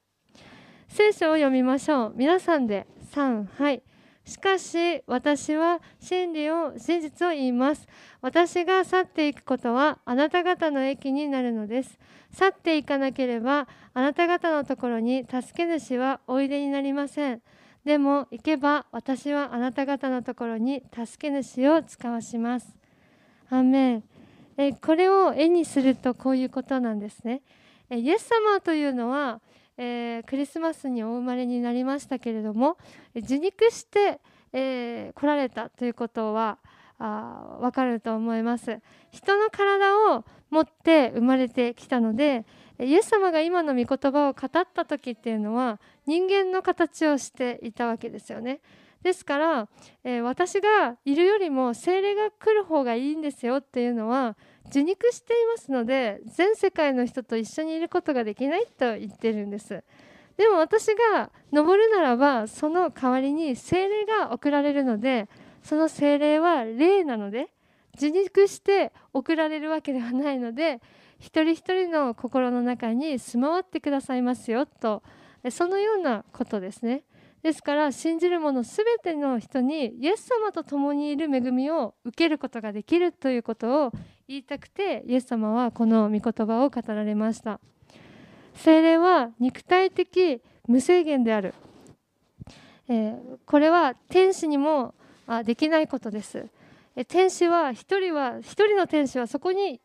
[0.88, 2.12] 聖書を読みましょう。
[2.16, 3.82] 皆さんで3はい。
[4.24, 7.86] しかし私は真理を真実を言います。
[8.20, 11.98] 私が去っていくことはあなた方の益になるのです。
[12.32, 17.42] 去っていかなければあなた方のところに助け主はおいでになりません。
[17.84, 22.76] でも行けば私はあなた方のところに助け主を使わします。
[23.50, 24.04] アメン。
[24.58, 27.40] えこれを絵にするとこういうことなんですね。
[27.88, 29.40] えイエス様というのは
[29.80, 32.76] えー、クリスマスにお生まれになりましたけれども
[33.14, 34.20] 受肉して、
[34.52, 36.58] えー、来られたということは
[36.98, 38.80] あ分かると思います。
[39.12, 42.44] 人の体を持って生まれてきたので
[42.80, 48.60] イエス様が今の御言葉を語った時っていうのは人間の形をしていたわけですよね。
[49.02, 49.68] ですから、
[50.04, 59.82] えー、私がいるよりも精霊が来る方がいいんですよっていうのは受肉していますので全世界の人と一緒にいることができないと言ってるんです。
[60.36, 65.28] でも私が登るならばその代わりに精霊が送られるので
[65.64, 67.48] その精霊は霊なので
[67.96, 70.80] 受肉して送られるわけではないので
[71.18, 75.02] 一人一人の心の中に住まわってくださいますよと
[75.50, 77.02] そのようなことですね。
[77.42, 83.92] ですから信じる者すべての人にイエス様と共にいる恵みを受けることができるということを
[84.26, 87.60] 言いたくてイエス様はこの御言葉を語られました。
[88.54, 91.54] 精霊は肉体的無制限である、
[92.88, 94.94] えー、これは天使にも
[95.28, 96.46] あできないことです。
[97.06, 99.80] 天使は一人は一人の天使はそこに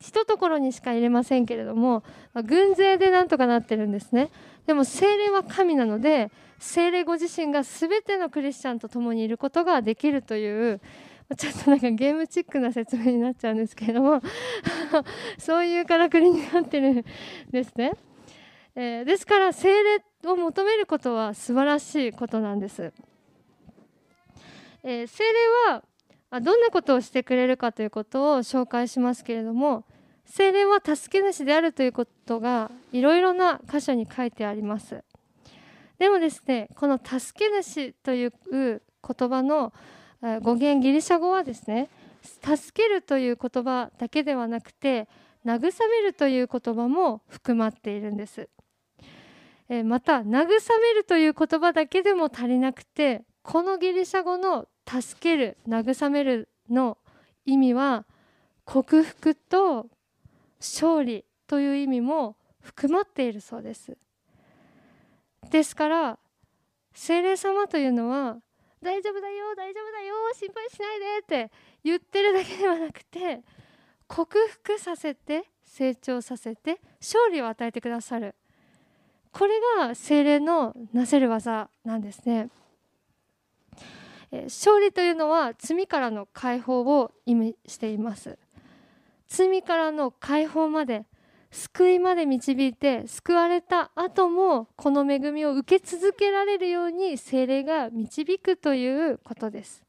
[0.00, 4.30] 一ところにしか入れませんけれども、まあ、軍勢でなんとかなってるんですね。
[4.66, 10.80] でも精霊は神なので精霊ご自身が全てのクリスチャンと共にいることができるという
[11.36, 14.20] ちょっとなんかゲームチックな説明になっちゃうんですけれども
[15.38, 17.04] そういうからくりになってるん
[17.50, 17.92] ですね、
[18.74, 22.92] えー、ですから精霊を求めることは素晴らしいことなんです、
[24.82, 25.84] えー、精霊は
[26.30, 29.84] どんなことをしてくれるかということを紹介しますけれども
[30.24, 35.02] 精霊は助け主であるということがいろいろな箇所に書いてあります。
[35.98, 38.80] でもですねこの助け主という言
[39.28, 39.72] 葉の
[40.40, 41.88] 語源ギリシャ語はですね
[42.22, 45.08] 助けるという言葉だけではなくて
[45.44, 48.48] 慰めるという言葉も含まっているんです。
[49.84, 50.46] また慰め
[50.94, 56.98] るという言葉だけでも足りなくてこのギリシャ語の助ける慰めるの
[57.46, 58.04] 意味は
[58.64, 59.86] 克服と
[60.58, 63.96] 勝利という意味も含まっているそうです
[65.50, 66.18] ですから
[66.92, 68.38] 精霊様というのは
[68.82, 71.52] 大丈夫だよ大丈夫だよ心配しないでって
[71.84, 73.40] 言ってるだけではなくて
[74.08, 78.34] 克服させて成長させて勝利を与えてくださる
[79.32, 82.48] これが精霊のなせる技なんですね。
[84.32, 88.38] 勝利というのは罪からの解放を意味しています。
[89.28, 91.06] 罪からの解放まで
[91.50, 99.84] 救いまで導いて救われた後もこの恵みを受け続けられるように精霊が導くということです。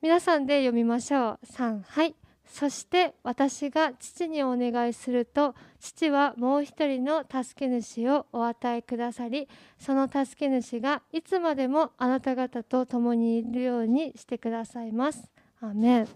[0.00, 1.38] 皆さんで読みましょう。
[1.44, 2.14] 3はい。
[2.48, 15.30] そして私が父にお願いすると父はもう一人の助け主をお与えくださりその助け主がいつまでもあなた方と共にいるようにしてくださいます。
[15.60, 16.08] アメン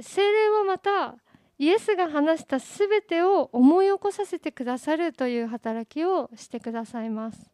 [0.00, 1.16] 精霊はまた
[1.58, 7.50] イエスが話したすべてを思い起こさせてくださるという働きをしてくださいます。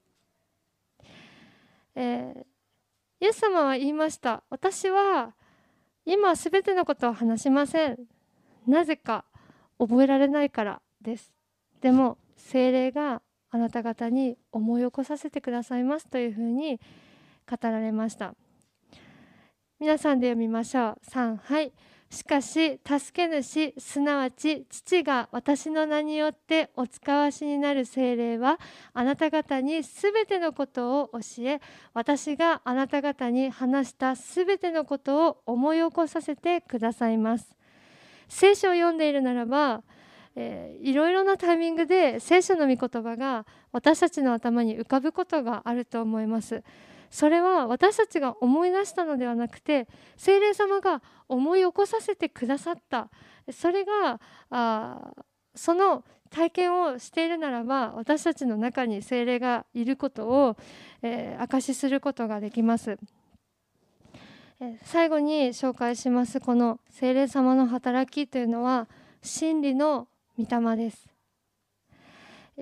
[1.96, 5.34] えー、イエス様は言いました私は
[6.10, 7.98] 今すべてのことを話しません。
[8.66, 9.26] なぜか
[9.78, 11.34] 覚えられないからです。
[11.82, 16.80] でも精霊があなた方に思い起こさせてくださいますというふうに
[17.46, 18.34] 語られました。
[19.78, 20.98] 皆さんで読みましょう。
[21.10, 21.72] 3はい。
[22.10, 28.58] しかし助け主すなわち父が私の名によってお使わしになる精霊は
[28.94, 31.60] あなた方にすべてのことを教え
[31.92, 37.54] 私があなた方に話したすべてのことを思い起こさせてくださいます。
[38.28, 39.82] 聖書を読んでいるならば
[40.40, 46.62] えー、いろいろなタイミングで聖書の御言葉が私たちの頭に浮かぶことがあると思います。
[47.10, 53.08] それは私たちが思い出したのではなくて精霊様が思い起こさせてくださった。
[53.50, 55.12] それがあ
[55.54, 60.56] その体験をしているならば私たちの中に精霊がいることを、
[61.00, 62.98] えー、証しすることができます。
[64.82, 68.88] 最後に紹介しますこの精霊様の働きというのは
[69.22, 71.08] 真理の御霊です。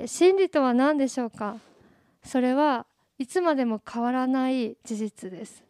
[0.06, 1.56] 真理とは何でしょうか？
[2.22, 2.86] それは
[3.18, 5.64] いつまでも変わらない事実です、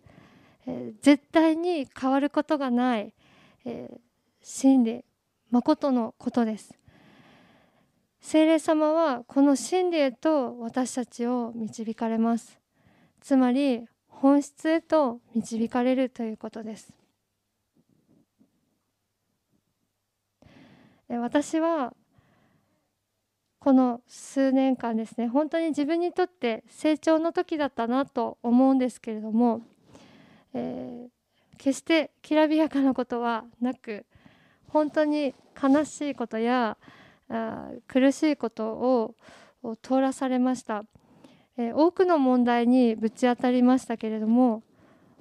[0.66, 3.12] えー、絶対に変わることがない、
[3.64, 3.98] えー、
[4.42, 5.04] 真理
[5.50, 6.76] 誠のことです。
[8.20, 12.58] 聖霊様はこの真理へと私たちを導かれます。
[13.20, 16.92] つまり本質へと導かれるということです。
[21.08, 21.94] 私は
[23.66, 29.60] この数年間ですね本当に自分にとって成長の時だったなと思うんですけれども、
[30.54, 34.06] えー、決してきらびやかなことはなく
[34.68, 36.76] 本当に悲しいことや
[37.28, 39.14] あ苦しいことを
[39.82, 40.84] 通らされました、
[41.58, 44.62] えー、多くの問題にぶち当たりましたけれども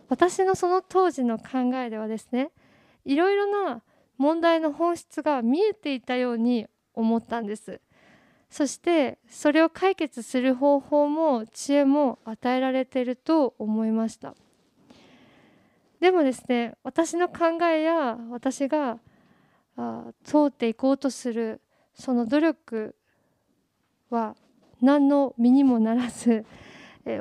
[0.07, 2.51] 私のその当時の考えではですね
[3.05, 3.81] いろいろな
[4.19, 7.81] 問題の本質が見えていたように思ったんです。
[8.49, 14.35] そしてそれを解決する方法も知恵も与えられていると思いました
[15.99, 18.99] でもですね私の考えや私が
[20.23, 21.61] 通っていこうとする
[21.93, 22.95] その努力
[24.09, 24.35] は
[24.81, 26.45] 何の身にもならず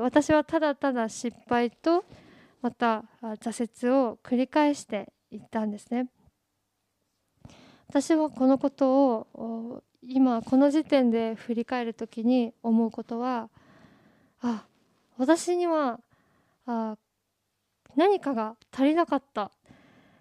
[0.01, 2.05] 私はただただ失敗と
[2.63, 6.09] また挫折を繰り返していったんですね。
[7.89, 13.49] 私はこのことを今この時点で振り返る時に思うことは
[14.41, 14.65] あ
[15.17, 16.01] 私には
[16.67, 16.97] あ
[17.97, 19.51] 何かが足りなかった、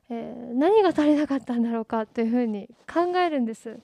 [0.09, 3.79] えー、何が足りなかったんだろうかというふうに考えるんです。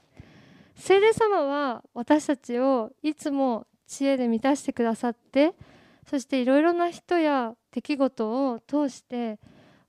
[0.76, 5.54] 聖霊様は私たちをいつも知恵で満たしてくださって
[6.10, 9.40] そしていろいろな人や出来事を通して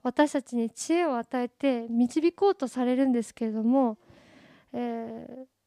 [0.02, 3.98] 私たちに知恵を与えて導こうとされるんですけれども、
[4.72, 5.59] えー、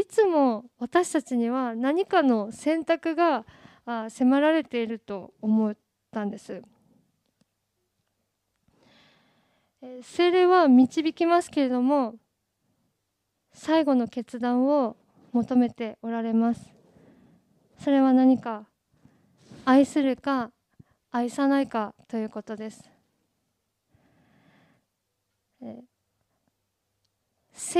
[0.00, 3.44] いつも私たちには何かの選択が
[4.08, 5.76] 迫られていると思っ
[6.10, 6.62] たんです。
[10.02, 12.14] 精霊は導きますけれども
[13.52, 14.96] 最後の決断を
[15.32, 16.70] 求めておられます
[17.78, 18.66] それは何か
[19.64, 20.50] 愛するか
[21.10, 22.90] 愛さないかということです
[25.60, 25.82] 誠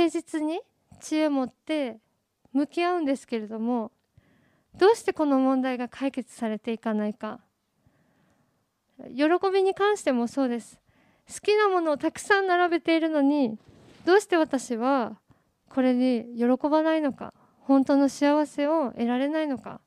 [0.08, 0.60] 実に
[1.00, 1.98] 知恵を持って
[2.52, 3.92] 向き合うんですけれども
[4.76, 7.40] どうしてこの問題が解決されていかないか。
[9.16, 10.78] 喜びに関してもそうです。
[11.26, 13.56] 好きなものをたくさん並べているのに
[14.04, 15.18] どうして私は
[15.68, 19.80] これに喜ばないのか本当の幸せを得られないのか。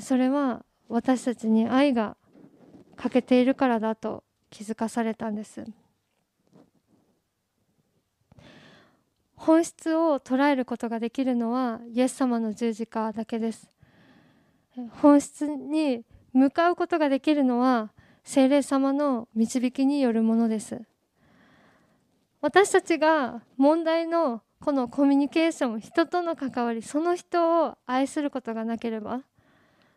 [0.00, 2.16] それは私たちに愛が
[2.96, 5.64] 欠けているからだと気づかされたんです。
[9.44, 13.68] 本質を捉えることができるのはイエス様の十字架だけです。
[15.02, 17.92] 本質に向かうことができるのは
[18.24, 20.80] 聖霊様の導きによるものです。
[22.40, 29.20] 私たちが問題のこのコミュニケーション人との関わりその人を愛することがなければ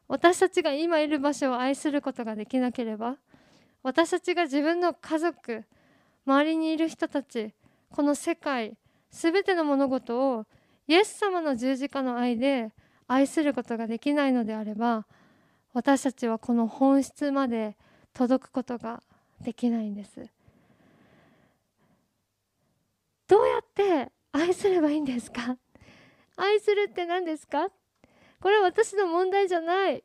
[0.10, 3.16] 私たちが今いる場所を愛することができなければ
[3.82, 5.64] 私たちが自分の家族
[6.26, 7.54] 周りにいる人たち
[7.90, 8.78] この世界
[9.20, 10.46] 全ての物事を
[10.88, 12.72] イエス様の十字架の愛で
[13.08, 15.08] 愛することができないのであれば
[15.74, 17.76] 私たちはこの本質まで
[18.14, 19.02] 届くことが
[19.42, 20.28] できないんです。
[23.28, 25.58] どうやって愛すればいいんですか？
[26.36, 27.70] 愛するって何ですか？
[28.40, 30.04] これは私の問題じゃない。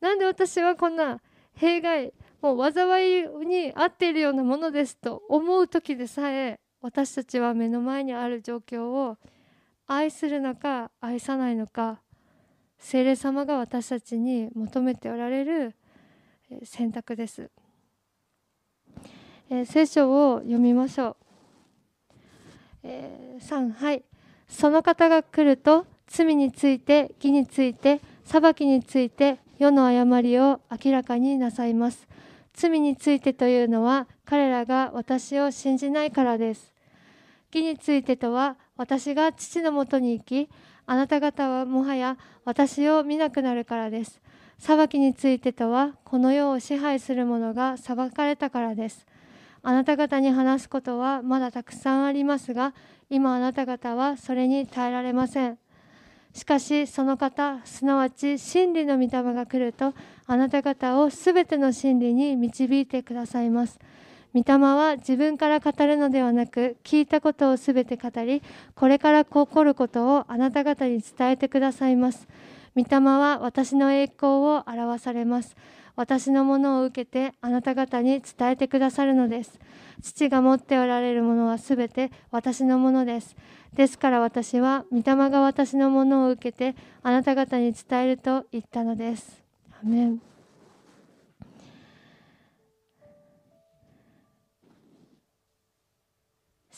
[0.00, 1.20] なんで私はこんな
[1.54, 2.12] 弊害
[2.42, 9.16] もう災いに合っているようなものですと思う時でさえ私たちは目の前にある状況を
[9.86, 12.02] 愛するのか愛さないのか
[12.78, 15.74] 聖霊様が私たちに求めておられる
[16.62, 17.50] 選択です、
[19.48, 21.16] えー、聖書を読みましょう、
[22.82, 24.02] えー、3はい。
[24.46, 32.06] その方が来ると罪について義について裁きについて世の誤りを明らかになさいます。
[32.52, 36.73] 罪についてというのは彼らが私を信じないからです。
[37.54, 40.50] 義についてとは私が父のもとに行き
[40.86, 44.20] あなた方はもはや私を見なくなるからです。
[44.58, 49.06] 裁きについてとはこの世を支配する者が裁かれたからです。
[49.62, 52.74] あなた方に話すことはまだたくさんありますが
[53.08, 55.58] 今あなた方はそれに耐えられません。
[56.34, 59.94] しかしその方すなわち真理の御霊が来ると
[60.26, 63.78] あなた方をすべての真理に導いてくださいます。
[64.34, 68.42] 御霊は自分から語るのではなく聞いたことをすべて語り
[68.74, 72.26] これから起こることをあなた方に伝えてくださいます。
[72.74, 75.54] 御霊は私の栄光を表されます。
[75.94, 79.60] 私のものを受けてあなた方に伝えてくださるのです。
[80.02, 83.36] 父が持っておられるものはすべて私のものです。
[83.74, 86.74] ですから私は御霊が私のものを受けて
[87.04, 89.44] あなた方に伝えると言ったのです。
[89.80, 90.33] アメン。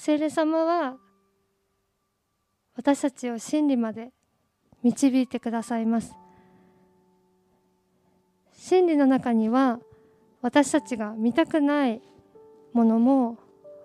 [0.06, 0.98] 聖霊様は
[2.76, 4.12] 私たちを真理まで
[4.84, 6.14] 導いてくださいます。
[8.52, 9.80] 真理の中には
[10.42, 12.00] 私たちが見たくない
[12.72, 13.36] ものも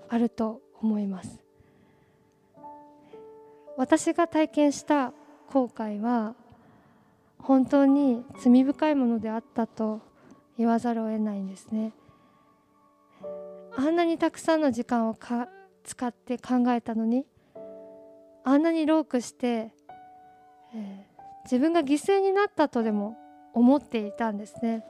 [0.10, 1.40] あると思います。
[3.76, 5.14] 私が体験した
[5.52, 6.36] 後悔は
[7.40, 10.02] 本当に罪深いものであったと
[10.60, 11.94] 言わざるを得ないんですね。
[13.76, 15.48] あんなにたくさんの時間をか
[15.84, 17.26] 使って考えたのに
[18.44, 19.74] あんなにロークして、
[20.74, 23.18] えー、自分が犠牲になったとでも
[23.54, 24.84] 思っていたんですね。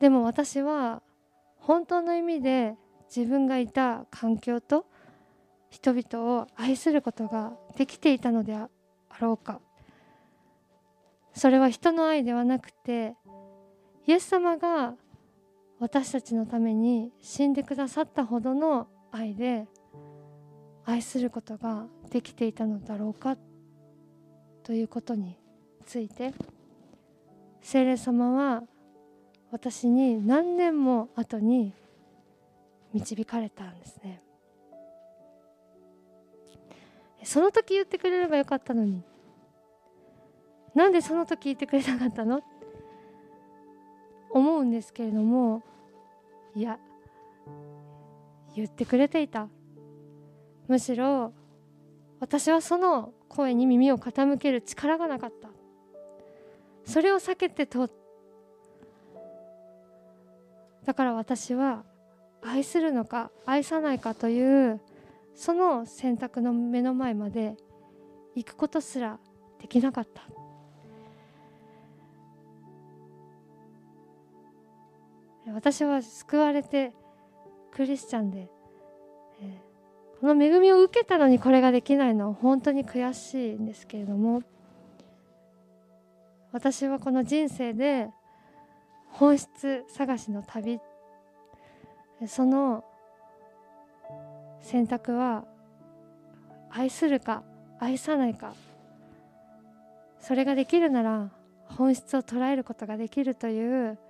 [0.00, 1.02] でも私は
[1.56, 2.74] 本当の意味で
[3.14, 4.86] 自分がいた環境と
[5.70, 8.68] 人々を愛することができていたのであ
[9.20, 9.60] ろうか。
[11.34, 13.14] それは人の愛ではなくて
[14.06, 14.94] イエス様が
[15.78, 19.66] 私たちのために死んでくださったほどの愛で
[20.84, 23.36] 愛することができていたのだろうか
[24.62, 25.36] ということに
[25.86, 26.32] ついて
[27.62, 28.62] 精霊様は
[29.50, 31.72] 私に何年も後に
[32.92, 34.22] 導かれたんですね。
[37.24, 39.02] その時言ってくれればよかったのに。
[40.74, 42.40] なんでその時言ってくれなかったの？
[44.30, 45.62] 思うんですけれども
[46.54, 46.78] いや
[48.58, 49.48] 言ってくれていた。
[50.66, 51.32] むしろ
[52.18, 55.48] 私はその声に耳を傾ける力がなかった。
[56.84, 57.94] それを避けて通った。
[60.86, 61.84] だから私は
[62.42, 64.80] 愛するのか愛さないかという
[65.36, 67.56] その選択の目の前まで
[68.34, 69.20] 行くことすら
[69.60, 70.22] できなかった。
[75.54, 76.92] 私は救われて
[77.78, 78.48] クリスチャンで、
[79.40, 84.42] えー、この恵みを受けたのにこれができないのは本当に悔しいんですけれども
[86.50, 88.08] 私はこの人生で
[89.12, 90.80] 本質探しの旅
[92.26, 92.82] その
[94.60, 95.44] 選択は
[96.70, 97.44] 愛するか
[97.78, 98.54] 愛さないか
[100.18, 101.30] それができるなら
[101.66, 104.00] 本質を捉えることができるという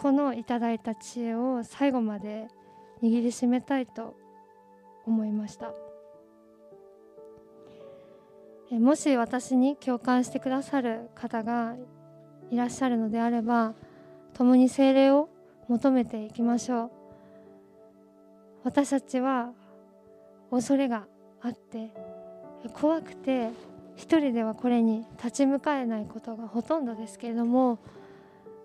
[0.00, 2.46] このいただいた知恵を最後まで
[3.02, 4.14] 握りしめたいと
[5.06, 5.72] 思いました。
[8.70, 11.74] もし私に共感してくださる方が
[12.50, 13.74] いらっしゃるのであれば
[14.34, 15.28] 共に精霊を
[15.68, 16.90] 求めていきましょう。
[18.64, 19.52] 私たちは
[20.50, 21.06] 恐れが
[21.40, 21.90] あって
[22.74, 23.50] 怖くて
[23.96, 27.78] 一人ではこれに立ち向かえないことがほとんどですけれども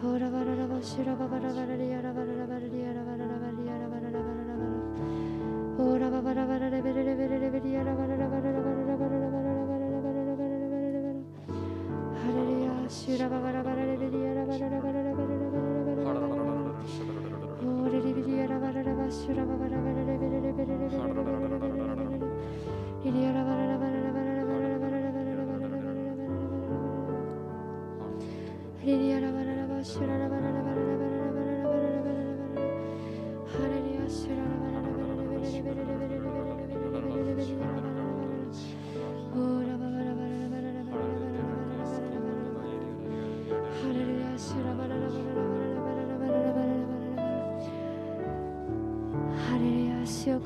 [0.00, 0.38] Hallelujah.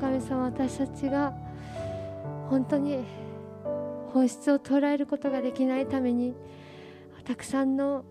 [0.03, 1.33] 神様私たちが
[2.49, 3.03] 本当に
[4.13, 6.35] 本質を捉えることができないために
[7.23, 8.03] たくさんの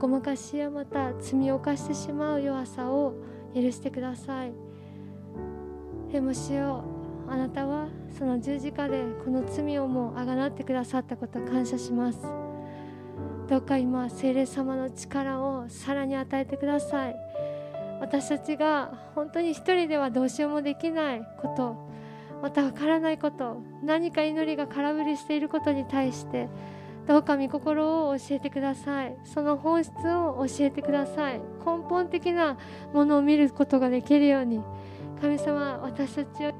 [0.00, 3.12] ごまかしやまた罪を犯してしまう弱さを
[3.54, 4.52] 許してください。
[6.10, 6.82] でもしよ
[7.28, 7.88] うあなたは
[8.18, 12.20] その十字架でこの罪をもあがなってくださったことを感謝します。
[13.46, 17.16] どうか今聖霊様の力をさらに与えてください。
[18.00, 21.76] 私たちが本当に一人ではどうしようもできないこと
[22.40, 26.48] またわからないこと何か祈りが空振りしていることに対して
[27.10, 29.16] どうか御心を教えてください。
[29.24, 31.40] その本質を教えてください。
[31.66, 32.56] 根本的な
[32.92, 34.62] ものを見ることができるように。
[35.20, 36.52] 神様私たちを。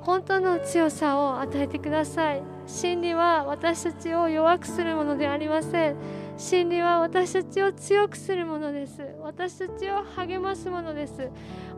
[0.00, 2.59] 本当の強さを与えてください。
[2.70, 5.96] 真理は私たちを弱くするものでありません。
[6.36, 9.02] 真理は私たちを強くするものです。
[9.20, 11.28] 私たちを励ますものです。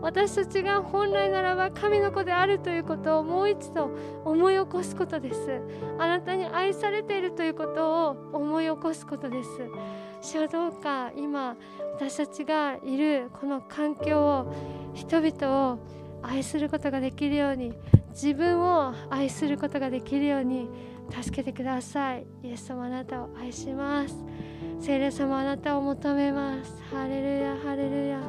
[0.03, 3.90] 私たちが本来ならば神の子であるということをもう一度
[4.24, 5.61] 思い起こすことです。
[5.99, 9.51] あなたに愛されているということを思い起こすことです。
[10.20, 11.57] 主はどうか今
[11.95, 14.55] 私たちがいるこの環境を
[14.95, 15.78] 人々を
[16.22, 17.72] 愛することができるように
[18.10, 20.68] 自分を愛することができるように
[21.10, 22.26] 助けてください。
[22.42, 24.14] イエス様あなたを愛します。
[24.80, 26.82] 聖霊様あなたを求めます。
[26.90, 28.20] ハレルヤハレルヤ。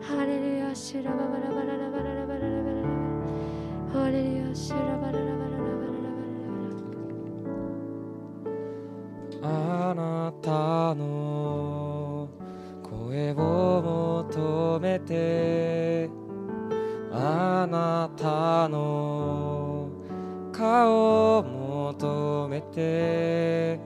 [0.00, 2.80] ハレルヤシュラババラバララバラバラバラ
[3.92, 6.00] ハレルヤシュラバララバララバラ
[9.42, 12.30] バラあなたの
[12.82, 16.08] 声を求めて
[17.20, 19.88] あなたの
[20.52, 23.80] 顔を求めて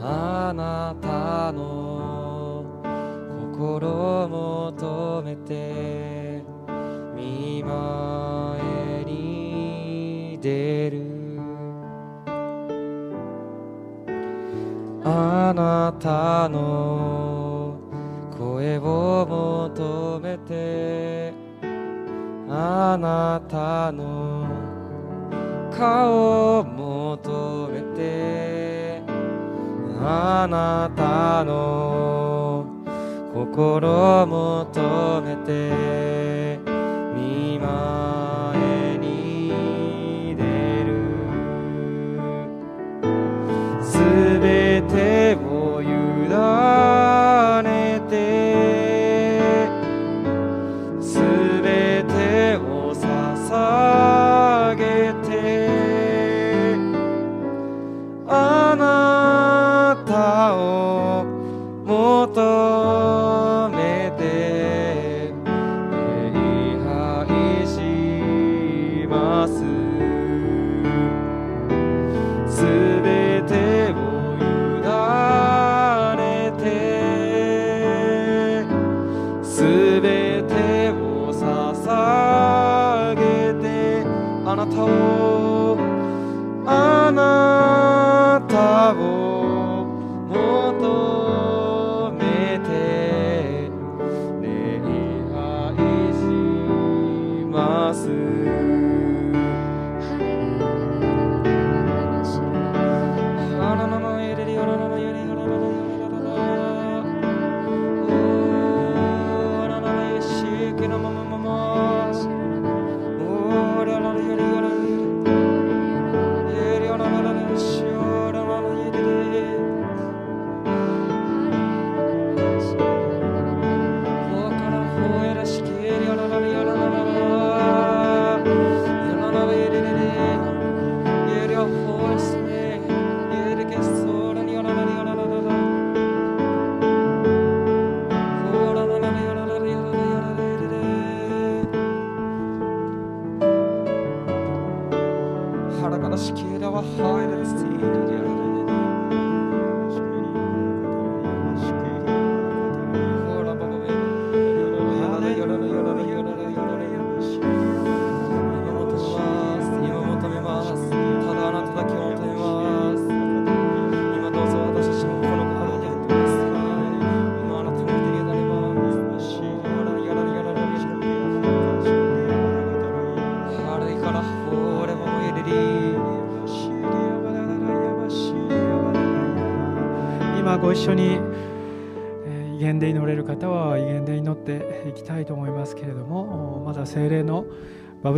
[0.00, 2.64] あなたの
[3.54, 3.88] 心
[4.24, 4.28] を
[4.76, 6.42] 求めて
[7.14, 11.12] 見前に出る。
[15.04, 17.76] あなたの
[18.36, 19.26] 声を
[19.76, 21.11] 求めて
[22.54, 24.46] あなたの
[25.70, 29.00] 顔を求めて
[29.98, 32.66] あなたの
[33.32, 36.58] 心を求めて
[37.16, 40.44] 見前に出
[40.84, 40.90] る。
[43.82, 43.98] す
[44.40, 47.01] べてを委ね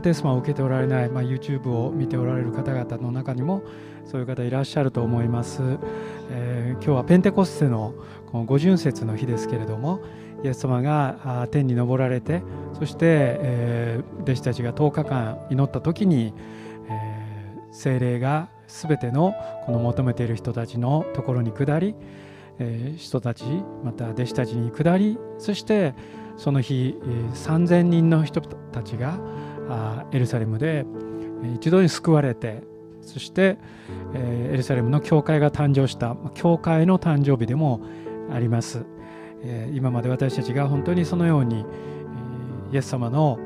[0.04, 3.62] テスマを受けておられない、まあ、YouTube を見ておられる方々の中にも
[4.04, 5.62] そういう方いらっしゃると思います、
[6.30, 7.94] えー今日はペンテコステの
[8.26, 10.02] この五巡節の日ですけれども
[10.42, 12.42] イエス様が天に昇られて
[12.78, 16.34] そして、えー弟子たちが10日間祈った時に、
[16.88, 19.34] えー聖霊が全ての
[19.64, 21.94] この求めている人たちのところに下り、
[22.58, 23.44] えー人たち
[23.82, 25.94] また弟子たちに下りそして
[26.36, 26.96] その日、
[27.34, 29.18] 3,000人の人たちが
[29.68, 30.84] あエルサレムで
[31.54, 32.62] 一度に救われて
[33.02, 33.58] そして、
[34.14, 37.82] えエルサレムの教会が誕生した教会の誕生日でも
[38.32, 38.86] あります、
[39.42, 41.66] え今まで私たちが本当にそのように、
[42.72, 43.38] イエス様の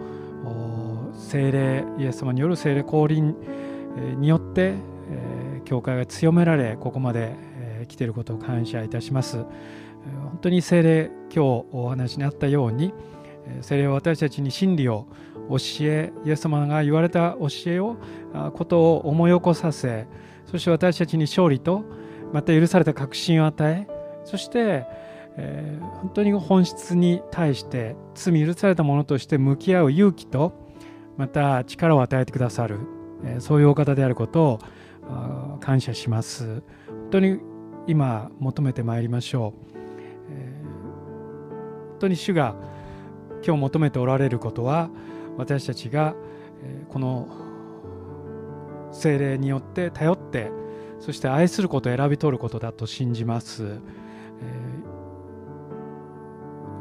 [0.44, 3.34] お聖霊イエス様による聖霊降臨
[4.18, 4.74] によって、
[5.10, 7.34] え教会が強められここまで、
[7.80, 9.38] え来ていることを感謝いたします。
[10.22, 12.94] 本当に聖霊今日お話にあったように
[13.48, 15.06] えー聖霊は私たちに真理を
[15.50, 17.96] 教えイエス様が言われた教えを
[18.54, 20.06] ことを思い起こさせ
[20.46, 21.84] そして私たちに勝利と
[22.32, 23.88] また許された確信を与え
[24.24, 24.84] そして、
[25.36, 30.52] えー本当に本質に対して罪許されたものとして向き合う勇気と
[31.16, 32.78] また力を与えてくださる
[33.24, 34.58] えそういうお方であることを
[35.60, 36.62] 感謝します。
[36.86, 37.40] 本当に
[37.86, 39.78] 今求めてまいりましょう、
[40.30, 40.62] え
[41.90, 42.54] 本当に主が
[43.44, 44.90] 今日求めておられることは
[45.36, 46.14] 私たちが
[46.88, 47.28] この
[48.92, 50.50] 精霊によって頼って
[51.00, 53.78] そして愛することを選び取ることだと信じます、え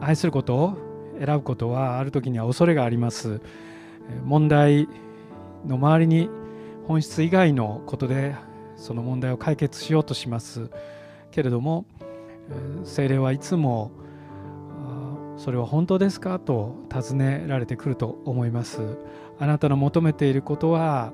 [0.01, 0.78] ー、愛することを
[1.20, 3.41] 選ぶことはある時には恐れがあります。
[4.24, 4.88] 問題
[5.66, 6.30] の周りに
[6.88, 8.36] 本質以外のことで
[8.76, 10.70] その問題を解決しようとします。
[11.32, 11.86] けれども
[12.84, 13.91] 精霊はいつも
[15.38, 16.40] それは本当ですか？
[16.40, 18.98] と尋ねられてくると思います。
[19.40, 21.14] あなたの求めていることは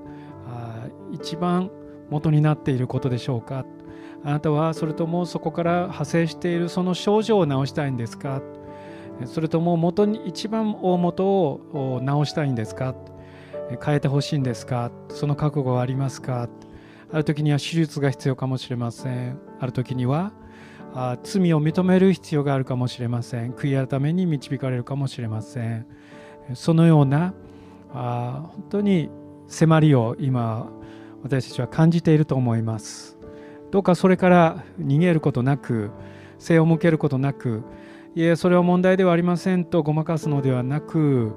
[1.11, 1.69] 一番
[2.09, 3.65] 元になっていることでしょうか？
[4.23, 8.41] あなたはそれともそこから派生しているその症状を治したいんですか？
[9.25, 12.95] それとも元に一番大元を治したいんですか？
[13.83, 14.91] 変えてほしいんですか？
[15.09, 16.47] その覚悟はありますか？
[17.11, 19.37] ある時には手術が必要かもしれません。
[19.59, 20.31] ある時には
[20.93, 23.53] あ罪を認める必要があるかもしれません。
[23.53, 25.85] 悔い改めに導かれるかもしれません。
[26.53, 27.33] そのような
[27.93, 29.09] あ本当に
[29.47, 30.69] 迫りを今
[31.23, 33.17] 私たちは感じていると思います。
[33.71, 35.89] どうかそれから逃げることなく
[36.37, 37.63] 背を向けることなく
[38.15, 41.33] いえそれは問題ではありませんとごまかすのではなく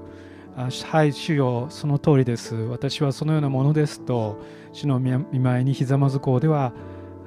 [0.54, 2.54] はい主よその通りです。
[2.54, 4.38] 私はそのようなものですと
[4.72, 6.74] 主の見舞いにひざまずこうでは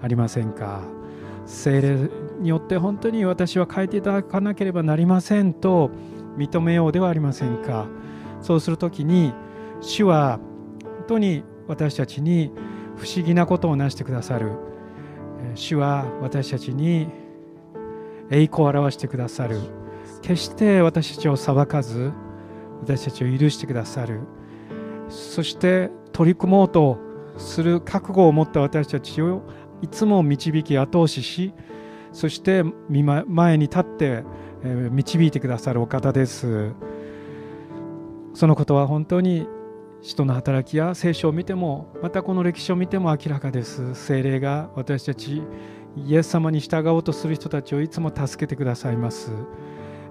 [0.02, 0.99] ありませんか。
[1.50, 5.90] 精霊によって本当に私は変えていただかなければなりませんと
[6.38, 7.88] 認めようではありませんか。
[8.40, 9.34] そうする時に
[9.82, 10.40] 主は
[10.84, 12.52] 本当に私たちに
[12.98, 14.52] 不思議なことをなしてくださる。
[15.56, 17.10] 主は私たちに
[18.30, 19.60] 栄光を表してくださる。
[20.22, 22.12] 決して私たちを裁かず
[22.82, 24.20] 私たちを許してくださる。
[25.10, 27.00] そして取り組もうと
[27.38, 29.42] する覚悟を持った私たちを
[29.82, 31.54] いつも導き後押しし
[32.12, 34.24] そして前に立って
[34.64, 36.74] 導いてくださるお方です。
[38.34, 39.48] そのことは本当に
[40.02, 43.96] 人の働きや聖書を見てもまたこの歴史を見ても明らかです。
[43.96, 45.44] 精霊が私たち
[45.96, 49.32] イエス様に従おうとする人たちをいつも助けてくださいます。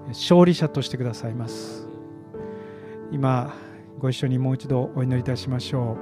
[0.09, 1.87] 勝利者としてくださいます。
[3.11, 3.53] 今
[3.97, 5.97] ご一緒にもう一度お祈りいたしましょ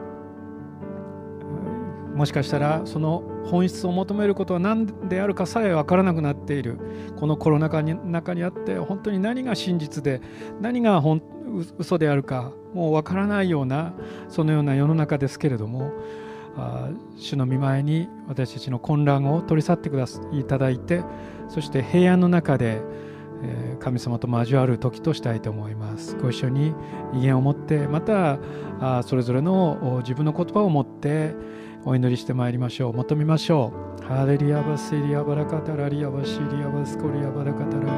[2.13, 2.17] う。
[2.17, 6.79] もしかしたらその本質を求めることは何であるかさえ分からなくなっている。
[7.17, 10.21] このコロナ禍に中にあって本当に何が真実で
[10.61, 11.21] 何が本
[11.77, 13.93] 嘘であるかもう分からないような
[14.27, 15.93] そのような世の中ですけれども
[17.17, 21.03] 主の見前に私たちの混乱を取り去ってくだいただいて
[21.47, 22.81] そして平安の中で
[23.79, 26.17] 神様と交わる時としたいと思います。
[26.17, 26.73] ご一緒に
[27.13, 28.39] 威厳を持ってまた
[29.03, 31.35] それぞれの自分の言葉を持って
[31.87, 32.93] お祈りしてまいりましょう。
[32.93, 33.71] 求めましょ
[34.01, 34.03] う。
[34.03, 37.93] ハレリアバセリアバラカタラリアバシリアバスコリアバラカタラリア。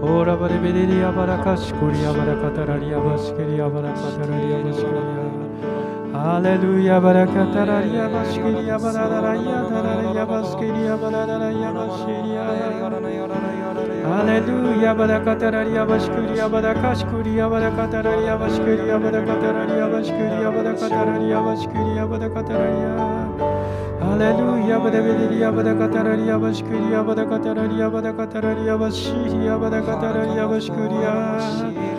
[0.00, 6.20] オーラバレベレリアバラカシコリアバラカタラリアバシケリアバラカタラリアバシケリア。
[6.20, 13.59] ハレルヤバラカタラリアバシケリアバララライアタラリアバスケリアバララライアバシリア。
[14.02, 23.60] ハレルヤバラカタラリアバシクリアバラカシクリアバラカタラリアバシクリアバラカタラリアバシクリアバラカタラリアバシクリアバラカタラリア
[24.00, 31.90] ハレルヤバダベデリヤバダカタラリヤバシクリヤバダカタラリヤバダカタラリヤバシリヤバダカタラリヤバシクリヤ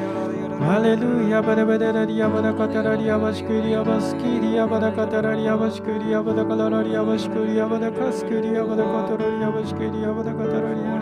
[0.62, 11.01] ハレルヤバダベデリヤバダカタラリヤバシクリヤバスキリヤバダカタラリヤバシクリヤバダカララリヤバシクリヤバダカスクリヤバダカタラリヤバシクリヤバダカタラリヤ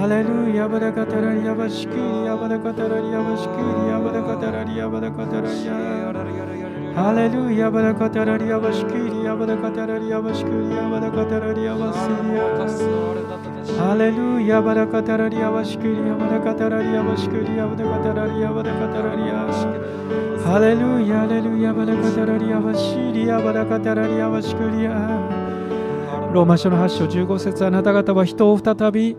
[0.00, 5.74] ハレルヤバダカタラリヤバシクリヤバダカタラリヤバシクリヤバダカタラリヤバダカタラリヤ
[6.94, 19.52] ハレルヤバダカタラリアバシキリヤバダカタラリアバシクリヤバダカタラリアバシリアハレルヤバダカタラリアバシクリヤバダカタラリアバシクリヤバダカタラリアバダカタラリア
[20.42, 25.50] ハレルヤレルヤバダカタラリアバシリヤバダカタラリアバシクリヤ
[26.32, 29.16] ローマ書の8章15節あなた方は人を再び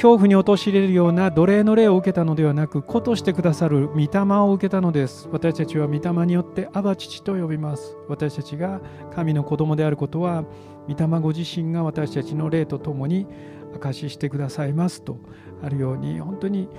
[0.00, 5.28] 恐怖に陥れるような奴隷の霊を受けたのではなく子としてくださる御霊を受けたのです。
[5.30, 7.98] 私たちは御霊によってアバ父と呼びます。
[8.08, 8.80] 私たちが
[9.14, 10.44] 神の子供であることは
[10.88, 13.26] 御霊ご自身が私たちの霊とともに
[13.74, 15.18] 証ししてくださいますと
[15.62, 16.70] あるように本当に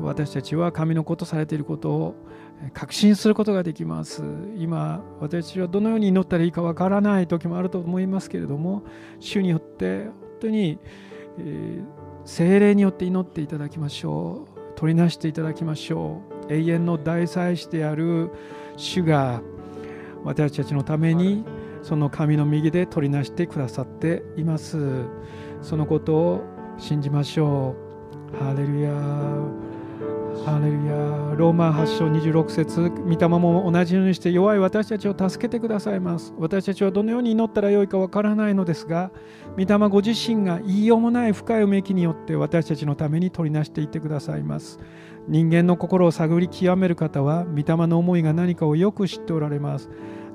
[0.00, 2.16] 私たちは神の子とされていることを
[2.74, 4.24] 確信することができます。
[4.56, 8.82] 今私たちはどのように祈ったらいいかわからない時もあると思いますけれども
[9.20, 10.80] 主によって本当に、
[11.38, 14.60] えー精霊によって祈っていただきましょう。
[14.76, 16.52] 取りなしていただきましょう。
[16.52, 18.30] 永遠の大祭司である
[18.76, 19.42] 主が
[20.24, 21.44] 私たちのために
[21.82, 25.04] その神の右で取りなしてくださっています。
[25.62, 26.42] そのことを
[26.78, 27.74] 信じましょ
[28.32, 28.36] う。
[28.44, 28.92] ハレルヤ
[30.44, 30.94] ハレルヤ
[31.36, 36.34] ローマ8章26節御霊も同じようにして弱い私たちを助けてくださいます。
[36.36, 39.12] 私たちはどのように祈ったらよいかわからないのですが
[39.56, 44.80] 御霊ご自身が言いようもない深いうめきによって私たちのために取りなしていってくださいます。
[45.28, 49.88] 人間の心を探り極める方は御霊の思いが何かをよく知っておられます。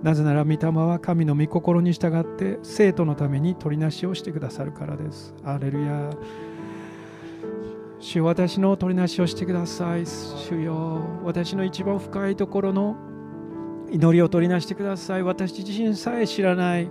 [0.04, 5.34] なぜなら御霊は神の御心に従って生徒のために取りなしをしてくださるからです。
[5.43, 6.12] アレルヤ
[8.00, 10.06] 主私の取りなしをしてください。
[10.06, 12.95] 主よ私の一番深いところの
[13.91, 15.24] 祈りを取りなしてください。
[15.24, 16.89] 私自身さえ知らない。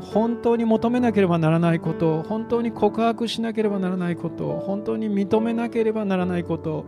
[0.00, 2.22] 本当に求めなければならないこと。
[2.22, 4.58] 本当に告白しなければならないこと。
[4.58, 6.84] 本当に認めなければならないこと。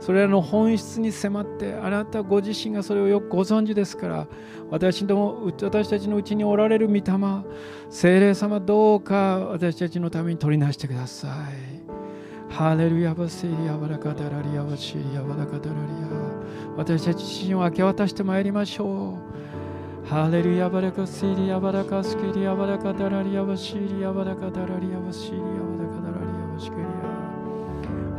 [0.00, 4.26] それらの本質に迫ってあなたご自身がそれをよくご存知ですから
[4.70, 7.02] 私の私たちのうちにおられる御霊
[7.88, 12.05] 精霊様どうか私たちのために取りなしてください。
[12.48, 16.76] ハレルヤバセリアバラカダラリアバシリアバラカダラリア。
[16.76, 19.18] 私たち自身を明け渡してまいりましょ
[20.04, 20.08] う。
[20.08, 25.50] ハレルヤバラカセリアバラカスキリアバラカダラリアバシリアバラカダラリアバシリアバ
[25.82, 26.82] ラカダラリアバシキリ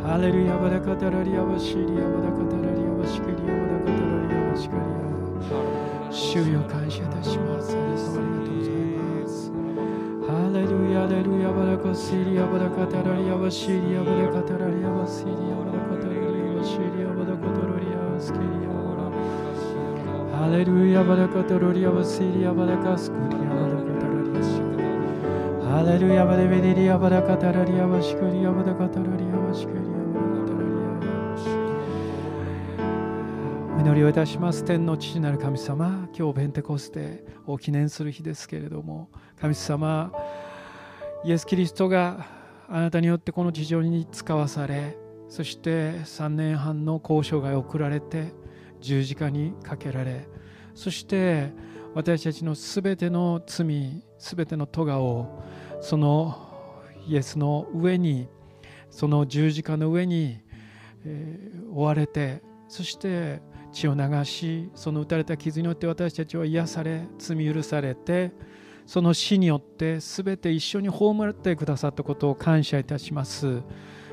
[0.04, 0.08] ア。
[0.08, 6.12] ハレルヤバラカダラリアバシリアバラカダラリアバシキリアバラカダラリアバシキリア。
[6.12, 7.76] 主よ感謝いたします。
[7.76, 8.47] ありがとう
[10.28, 19.08] ハレルヤ、レルヤ、バラカシリア、バラカタラリア、バシリア、バラカタラリア、バシリア、バラカタラリア、バシリア、バラカタラリア、スキリア、
[20.36, 30.07] ハレルヤ、バラカタラリア、バシリア、バラカスクリア、バラカタラリア、ハレルヤ、バレベリア、バラカタラリア、バシクリア、バラカタラリア、バシクリア、
[33.80, 34.66] 祈りをいたします。
[34.66, 40.12] 天の父なる神様今日ベンテコステを記念する日ですけれども神様
[41.24, 42.26] イエス・キリストが
[42.68, 44.98] あなたによってこの地上に使わされ
[45.30, 48.34] そして3年半の交渉が送られて
[48.82, 50.28] 十字架にかけられ
[50.74, 51.54] そして
[51.94, 55.44] 私たちのすべての罪すべての咎を
[55.82, 56.36] その
[57.08, 58.28] イエスの上に
[58.90, 60.40] その十字架の上に、
[61.06, 63.42] えー、追われてそして
[63.78, 68.32] 血を流しその打たれた傷によって私たちは癒され罪許されて
[68.86, 73.62] その死によって全て一緒に葬ってくださったことを感謝いたします。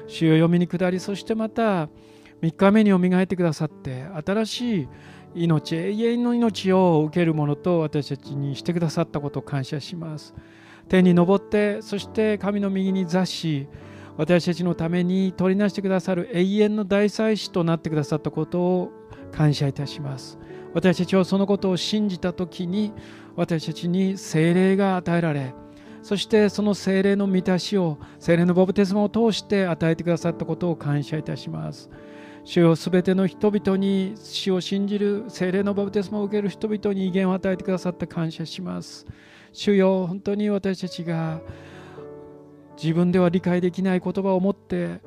[0.09, 1.89] 主を読みに下りそしてまた
[2.43, 4.89] 3日目によみがえってくださって新しい
[5.35, 10.35] 命永遠の命を受けるものと私たちにしてくださったことを感謝します。
[10.89, 13.69] 天に昇ってそして神の右に座し
[14.17, 18.93] 私たちのために取りなしてくださる永遠の大祭司となってくださったことを
[19.35, 20.39] 感謝いたします。
[20.75, 22.93] 私たちはそのことを信じた時に
[23.37, 25.55] 私たちに精霊が与えられ
[26.03, 31.89] そしてその精霊の満たしを精霊のバプテスマを通して与えてくださったことを感謝いたします。
[32.45, 39.07] 主よすべての人々に死を信じる精霊のバプテスマを受ける人々に威厳を与えてくださって感謝します。
[39.53, 41.41] 主よ本当に私たちが
[42.77, 45.01] 自分では理解できない言葉を持って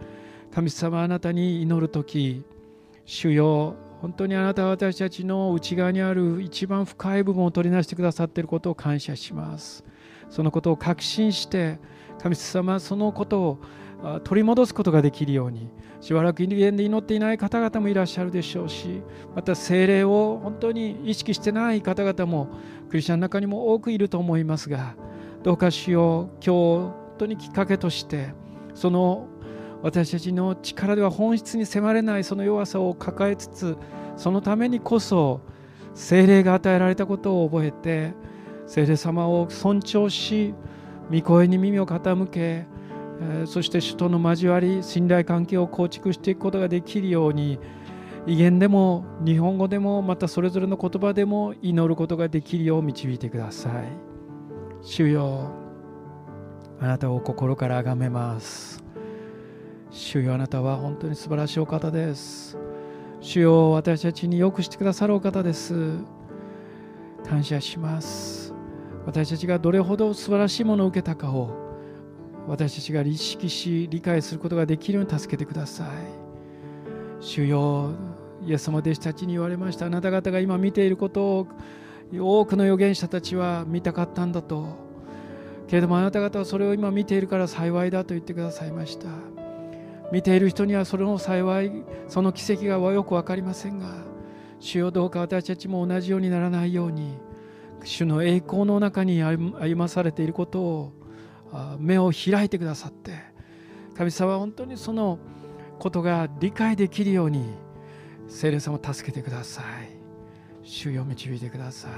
[0.52, 2.44] 神様あなたに祈る時
[3.06, 9.84] 主よ本当にあなたは私たちの内側にある一番深い部分を取り出してくださっていることを感謝します。
[10.30, 11.80] そのことを確信して
[12.20, 13.60] 神様そのことを
[14.24, 15.70] 取り戻すことができるように
[16.02, 19.02] しばらく家で祈っていない方々もいらっしゃるでしょうし
[19.36, 22.50] また精霊を本当に意識してない方々も
[22.89, 24.95] クリスチャンの中にも多くいると思いますが
[25.43, 28.34] どうかしよう今日本当にきっかけとして
[28.76, 29.28] その
[29.84, 33.78] 私たちの力では本質に迫れないその弱さを抱えつつ
[34.16, 35.42] そのためにこそ
[35.94, 38.14] 精霊が与えられたことを覚えて
[38.66, 40.54] 精霊様を尊重し
[41.12, 42.66] 御声に耳を傾け
[43.46, 47.60] そして主との交わり信頼関係を構築していくことができるように
[48.28, 54.08] 威厳でも日本語でもまたそれぞれの言葉でも祈ることができるよう導いてください。
[54.82, 55.52] 主よ
[56.80, 58.87] あなたを心から崇めます。
[59.90, 62.58] 主よあなたは本当に素晴らしいお方です。
[63.20, 65.98] 主よ私たちによくしてくださるお方です。
[67.26, 68.54] 感謝します。
[69.06, 71.50] 私たちがどれほど素晴らしいものを受けたかを
[72.48, 75.88] 私たちが意識し理解することができるように助けてください。
[77.20, 77.94] 主よ
[78.46, 79.86] イエス様弟子たちに言われました。
[79.86, 81.48] あなた方が今見ていることを
[82.14, 84.66] 多くの預言者たちは見たかったんだと。
[85.68, 89.37] けれどもあなた方はそれを今見ているから幸いだと言ってくださいました。
[90.12, 91.72] 見ている人にはそれの幸い
[92.08, 94.05] その奇跡がよく分かりませんが
[94.60, 97.18] 主よどうか私たちも同じようにならないように
[97.84, 100.93] 主の栄光の中に歩まされていることを
[101.80, 103.12] 目を開いてくださって
[103.95, 105.20] 神様本当にその
[105.80, 107.45] ことが理解できるように
[108.28, 109.97] 聖霊様を助けてください。
[110.64, 111.91] 主よ導いてください。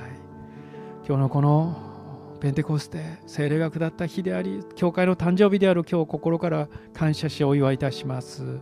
[1.07, 1.88] 今日のこの
[2.39, 8.59] ペンテコステ聖霊が下った日であり教会の誕生日である今日心から感謝しお祝いいたします。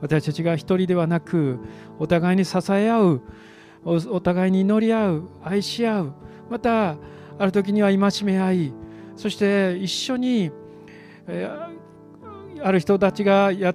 [0.00, 1.58] 私たちが一人ではなく
[1.98, 3.22] お互いに支え合う
[3.84, 6.12] お互いに祈り合う愛し合う
[6.50, 6.96] また
[7.38, 8.72] ある時には戒め合い
[9.16, 10.50] そして一緒に、
[11.26, 11.48] え
[12.62, 13.74] ある人たちがや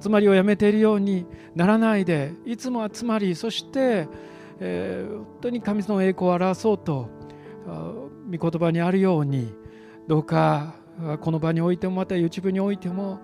[0.00, 4.08] 集まりをやめているようにならないでいつも集まりそして、
[4.60, 7.08] えー、本当に神様の栄光を表そうと
[8.30, 9.54] 御言葉にあるように
[10.06, 10.74] どうか
[11.20, 13.20] この場においてもまた YouTube においても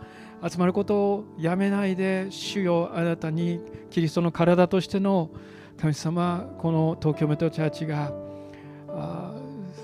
[0.47, 5.31] 集まることをやめないで主よあなたにキリストの体としての
[5.77, 8.13] 神様この東京メトロチャーチが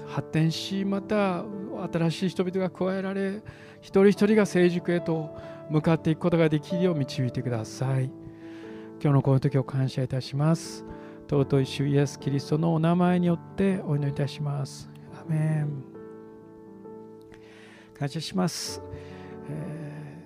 [0.08, 1.44] 発展しまた
[1.92, 3.42] 新しい人々が加えられ
[3.80, 5.34] 一人一人が成熟へと
[5.70, 8.10] 向かっていくことができるよう導いてください。
[9.02, 10.84] 今日のこの時を感謝いたします。
[11.28, 14.90] 尊い主イエス・キリストのお名前によってお祈りいたします。
[15.30, 15.84] メン
[17.98, 18.82] 感謝します、
[19.48, 20.24] え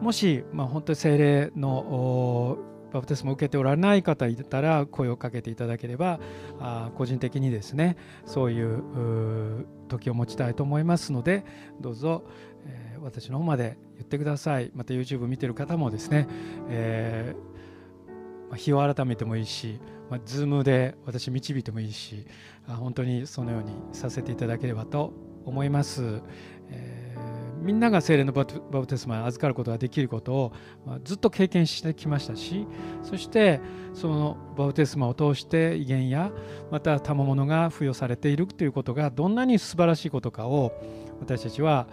[0.00, 2.58] ー、もし、まあ、本当に精霊の
[2.92, 6.20] バプテスマを受けておられない方いたら声をかけていただければ
[6.60, 11.44] あ個人的にですねそういう時を持ちたいと思いますので
[11.80, 12.24] どうぞ、
[12.66, 14.70] えー、私の方まで言ってください。
[14.74, 16.28] また YouTube 見てる方もですね、
[16.68, 19.80] えー、まあ、日を改めてもいいし、
[20.10, 22.26] まあ、Zoom で私導いてもいいし
[22.68, 25.12] あ本当にそのようにさせていただければと
[25.44, 26.22] 思います。
[26.70, 27.36] えー
[27.66, 30.52] みんなが精霊のバプテスマに預かることができることを
[30.86, 32.64] まずっと経験してきましたし
[33.02, 33.60] そして
[33.92, 36.30] そのバプテスマを通して威厳や
[36.70, 40.72] また賜物が付与されているということがどんなに素晴らしいことかを
[41.18, 41.88] 私たちは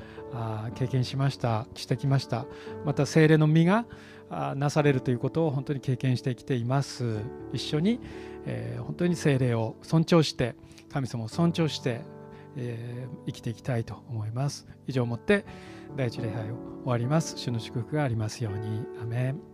[0.76, 2.46] 経験しましたしてきました
[2.86, 3.86] また精霊の実が
[4.56, 7.20] なされるということを本当に経験してきています。
[7.54, 8.00] 一緒に、
[8.46, 10.56] えー、本当に精霊を尊重して
[10.92, 12.02] 神様を尊重して
[12.56, 14.68] えー、生きていきたいと思います。
[14.88, 15.46] 以上をもって
[15.96, 17.38] 第一礼拝を終わります。
[17.38, 18.86] 主の祝福がありますように。
[19.02, 19.53] アメン。